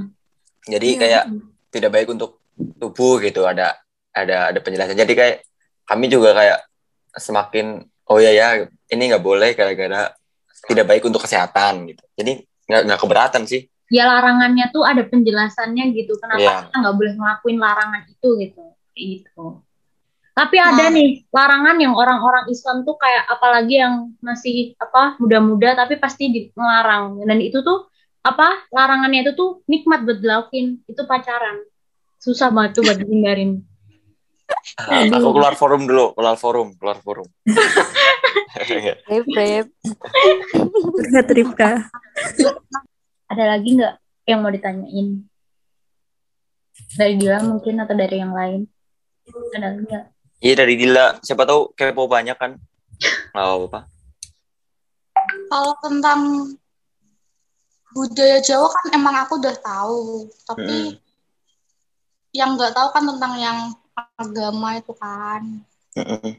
[0.67, 0.99] Jadi Iya.
[0.99, 1.23] kayak
[1.69, 2.41] tidak baik untuk
[2.75, 3.77] tubuh gitu ada
[4.11, 4.97] ada ada penjelasan.
[4.97, 5.35] Jadi kayak
[5.85, 6.59] kami juga kayak
[7.15, 8.47] semakin oh ya ya
[8.89, 10.11] ini nggak boleh gara-gara
[10.65, 12.03] tidak baik untuk kesehatan gitu.
[12.17, 13.65] Jadi nggak nggak keberatan sih.
[13.89, 16.13] Ya larangannya tuh ada penjelasannya gitu.
[16.17, 16.55] Kenapa Iya.
[16.69, 18.63] kita nggak boleh ngelakuin larangan itu gitu.
[18.93, 19.45] Kayak gitu.
[20.29, 20.93] Tapi ada Nah.
[20.93, 26.39] nih larangan yang orang-orang Islam tuh kayak apalagi yang masih apa muda-muda tapi pasti di,
[26.55, 27.89] ngelarang dan itu tuh
[28.19, 30.83] apa larangannya itu tuh nikmat buat dilakuin.
[30.85, 31.63] Itu pacaran.
[32.19, 33.63] Susah banget tuh buat dihindarin.
[34.81, 37.27] Ah, aku keluar forum dulu, keluar forum, keluar forum.
[39.09, 39.25] Rip,
[43.29, 43.95] ada lagi nggak
[44.25, 45.21] yang mau ditanyain?
[46.97, 48.65] Dari dia mungkin atau dari yang lain?
[49.53, 50.05] Ada lagi nggak?
[50.39, 52.57] Iya dari Dila, siapa tahu kepo banyak kan?
[53.35, 53.79] Nggak apa-apa.
[55.49, 56.19] Kalau tentang
[57.93, 60.97] budaya Jawa kan emang aku udah tahu, tapi
[62.33, 63.57] yang nggak tahu kan tentang yang
[64.15, 65.65] agama itu kan.
[65.97, 66.37] Mm-mm.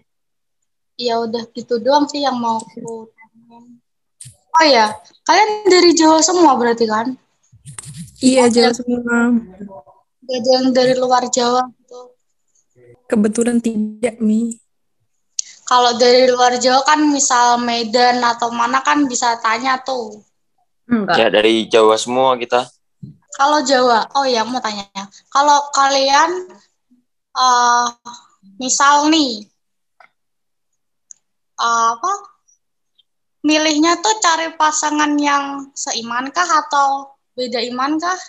[1.00, 3.80] Ya udah gitu doang sih yang mau aku tanyain.
[4.50, 4.92] Oh ya,
[5.24, 7.16] kalian dari Jawa semua berarti kan?
[8.20, 9.32] Iya, Jawa semua.
[10.20, 12.00] Gak ada yang dari luar Jawa gitu.
[13.08, 14.54] Kebetulan tidak, Mi.
[15.64, 20.20] Kalau dari luar Jawa kan misal Medan atau mana kan bisa tanya tuh.
[20.90, 22.66] Enggak Ya dari Jawa semua kita.
[23.30, 24.84] Kalau Jawa, oh ya mau tanya.
[25.30, 26.50] Kalau kalian
[27.30, 27.86] eh
[28.58, 29.46] misal nih
[31.56, 32.12] eh, apa?
[33.40, 38.20] Milihnya tuh cari pasangan yang seiman kah atau beda iman kah?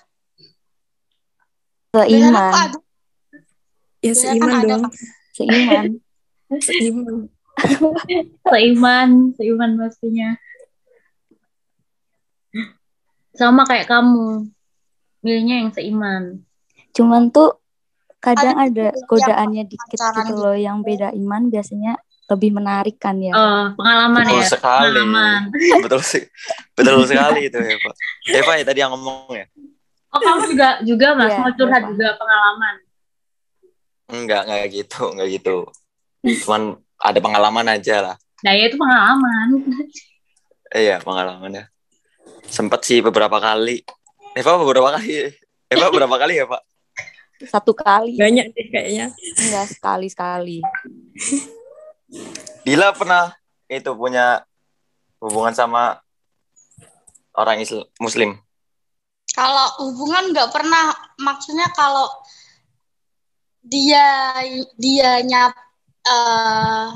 [1.91, 2.47] Biasanya Seiman.
[2.47, 2.79] tuh ada,
[4.01, 4.83] Ya, kan seiman ada dong.
[4.87, 4.91] kan.
[5.35, 5.85] Seiman.
[6.67, 7.15] Seiman.
[8.47, 10.29] seiman seiman pastinya
[13.31, 14.47] sama kayak kamu
[15.21, 16.23] milihnya yang seiman
[16.91, 17.55] Cuman tuh
[18.19, 20.33] kadang Ada ada godaannya dikit gitu gitu.
[20.35, 21.95] loh yang beda iman biasanya
[22.27, 23.31] lebih menarik kan ya.
[23.31, 24.83] Eh, pengalaman Betul ya sekali.
[24.91, 25.41] pengalaman
[25.83, 26.23] betul sih.
[26.71, 27.93] Betul sekali itu ya, Pak.
[28.29, 29.45] Eva ya tadi yang ngomong ya.
[30.11, 31.91] oh kamu juga juga mas Iya, mau curhat iya, Pak.
[31.95, 32.75] juga pengalaman
[34.11, 35.55] Enggak, enggak gitu, enggak gitu.
[36.43, 36.61] Cuman
[36.99, 38.15] ada pengalaman aja lah.
[38.43, 39.47] nah ya itu pengalaman
[40.69, 41.65] Iya, pengalaman ya.
[42.51, 43.79] Sempet sih beberapa kali.
[44.35, 45.31] Eva beberapa kali.
[45.71, 46.61] Eva berapa kali ya, Pak?
[47.47, 48.19] Satu kali.
[48.19, 49.07] Banyak deh kayaknya.
[49.39, 50.59] Enggak sekali-sekali.
[52.67, 53.31] Dila pernah
[53.71, 54.43] itu punya
[55.23, 56.03] hubungan sama
[57.39, 58.35] orang Islam, Muslim.
[59.31, 60.91] Kalau hubungan nggak pernah,
[61.23, 62.11] maksudnya kalau
[63.63, 64.35] dia
[64.75, 65.55] dianya
[66.03, 66.87] eh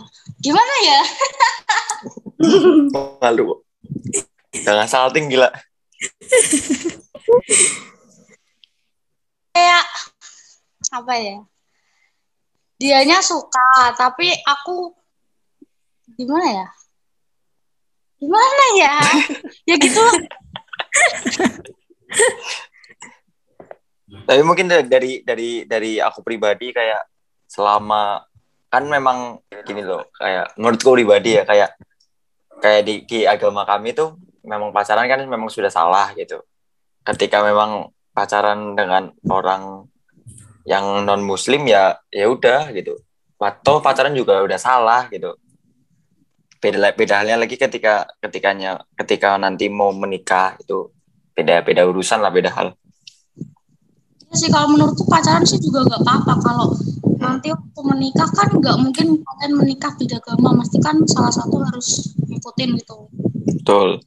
[0.43, 1.01] gimana ya?
[3.23, 3.63] Malu.
[4.63, 5.51] Jangan salting gila.
[9.51, 9.83] Kayak
[10.95, 11.37] apa ya?
[12.79, 14.95] Dianya suka, tapi aku
[16.15, 16.67] gimana ya?
[18.19, 18.95] gimana ya
[19.69, 20.17] ya gitu lah
[24.25, 27.03] Tapi mungkin dari dari dari, dari aku pribadi kayak
[27.45, 28.23] selama
[28.71, 29.37] kan memang
[29.67, 31.75] gini loh kayak menurutku pribadi ya kayak
[32.63, 36.39] kayak di, di agama kami tuh memang pacaran kan memang sudah salah gitu.
[37.05, 39.85] Ketika memang pacaran dengan orang
[40.65, 42.97] yang non muslim ya ya udah gitu.
[43.41, 45.35] Atau pacaran juga udah salah gitu.
[46.61, 50.89] Beda beda halnya lagi ketika ketikanya ketika nanti mau menikah itu
[51.35, 52.73] beda beda urusan lah beda hal.
[54.25, 56.67] Ya sih kalau menurutku pacaran sih juga nggak apa-apa kalau
[57.21, 62.13] nanti waktu menikah kan nggak mungkin kalian menikah beda agama pasti kan salah satu harus
[62.25, 62.97] ngikutin gitu
[63.65, 63.97] Betul.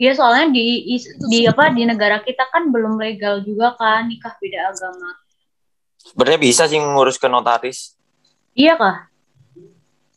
[0.00, 0.96] Iya soalnya di
[1.28, 5.12] di apa di negara kita kan belum legal juga kan nikah beda agama.
[6.00, 7.92] Sebenarnya bisa sih ngurus ke notaris
[8.50, 9.12] Iya kah?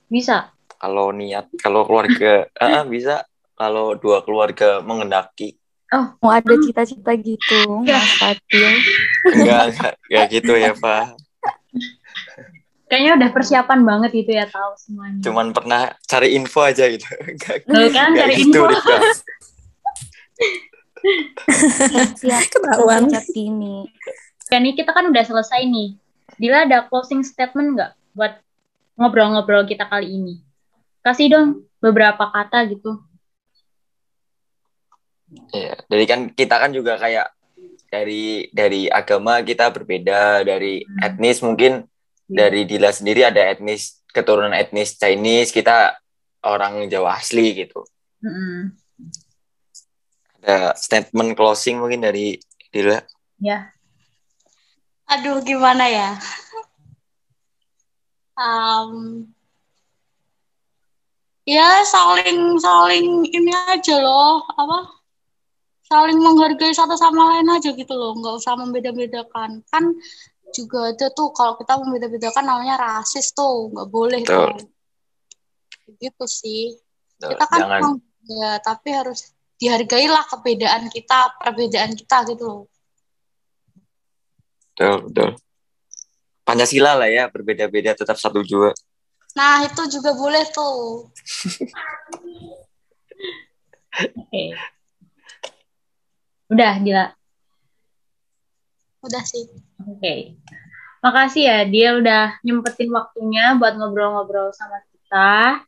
[0.08, 0.50] Bisa.
[0.74, 5.60] kalau niat kalau keluarga ah, bisa kalau dua keluarga mengendaki
[6.18, 7.96] Mau ada cita-cita gitu, Ya.
[7.96, 8.66] Mas Fatil.
[9.30, 11.14] enggak enggak enggak gitu ya pak
[12.86, 15.22] Kayaknya udah persiapan banget itu ya tahu semuanya.
[15.22, 17.58] cuman pernah cari info aja gitu enggak
[17.92, 18.70] kan enggak cari gitu info.
[18.70, 18.98] Rika.
[22.16, 23.12] Siap Ketahuan.
[23.34, 23.86] ini.
[24.44, 25.96] Oke nih kita kan udah selesai nih.
[26.36, 28.40] Dila ada closing statement nggak buat
[28.96, 30.36] ngobrol-ngobrol kita kali ini?
[31.02, 33.04] Kasih dong beberapa kata gitu.
[35.50, 37.28] Iya, dari kan kita kan juga kayak
[37.90, 41.00] dari dari agama kita berbeda dari Hmm.
[41.04, 41.86] etnis mungkin
[42.26, 42.36] Iya.
[42.46, 45.98] dari Dila sendiri ada etnis keturunan etnis Chinese kita
[46.42, 47.82] orang Jawa asli gitu
[48.22, 48.74] Mm-mm.
[50.44, 52.36] Ada statement closing mungkin dari
[52.68, 53.00] Dila?
[53.40, 53.72] Ya.
[55.08, 56.10] aduh gimana ya?
[58.34, 59.24] Um,
[61.48, 65.00] ya saling saling ini aja loh apa?
[65.88, 69.62] Saling menghargai satu sama lain aja gitu loh nggak usah membeda-bedakan.
[69.70, 69.96] Kan
[70.52, 74.60] juga ada tuh kalau kita membeda-bedakan namanya rasis tuh nggak boleh Betul.
[74.60, 75.96] tuh.
[76.02, 76.64] Gitu sih.
[77.22, 77.80] Tuh, kita kan jangan.
[77.80, 82.64] emang beda tapi harus dihargailah kebedaan kita perbedaan kita gitu loh
[84.74, 85.30] betul betul
[86.44, 88.74] Pancasila lah ya berbeda-beda tetap satu jua
[89.34, 91.10] nah itu juga boleh tuh
[93.94, 94.58] Oke.
[96.50, 97.06] Udah, Dila.
[99.04, 99.46] udah sih
[99.84, 100.40] Oke.
[101.04, 105.60] Makasih ya dia udah nyempetin waktunya buat ngobrol-ngobrol sama kita.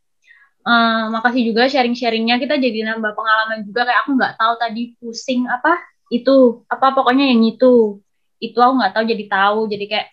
[0.66, 2.41] Eh, makasih juga sharing-sharingnya.
[2.41, 3.86] Kita jadi nambah pengalaman juga.
[3.86, 5.78] Kayak aku nggak tahu tadi pusing apa
[6.09, 8.01] itu apa pokoknya yang itu.
[8.41, 9.59] Itu aku nggak tahu jadi tahu.
[9.70, 10.07] Jadi kayak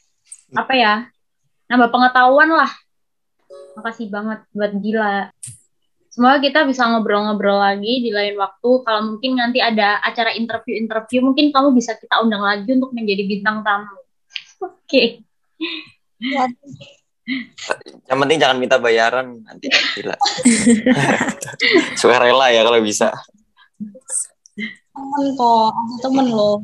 [0.52, 0.92] apa ya
[1.72, 2.72] nambah pengetahuan lah.
[3.80, 5.32] Makasih banget buat gila
[6.12, 8.70] semoga kita bisa ngobrol-ngobrol lagi di lain waktu.
[8.84, 13.64] Kalau mungkin nanti ada acara interview-interview mungkin kamu bisa kita undang lagi untuk menjadi bintang
[13.64, 13.96] tamu.
[14.68, 15.24] Oke
[18.10, 20.16] yang penting jangan minta bayaran nanti gila.
[22.00, 23.14] Sukarela ya kalau bisa.
[24.92, 26.58] Temen kok ada temen loh.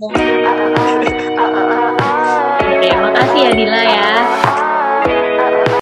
[2.69, 4.11] Oke makasih ya Dila ya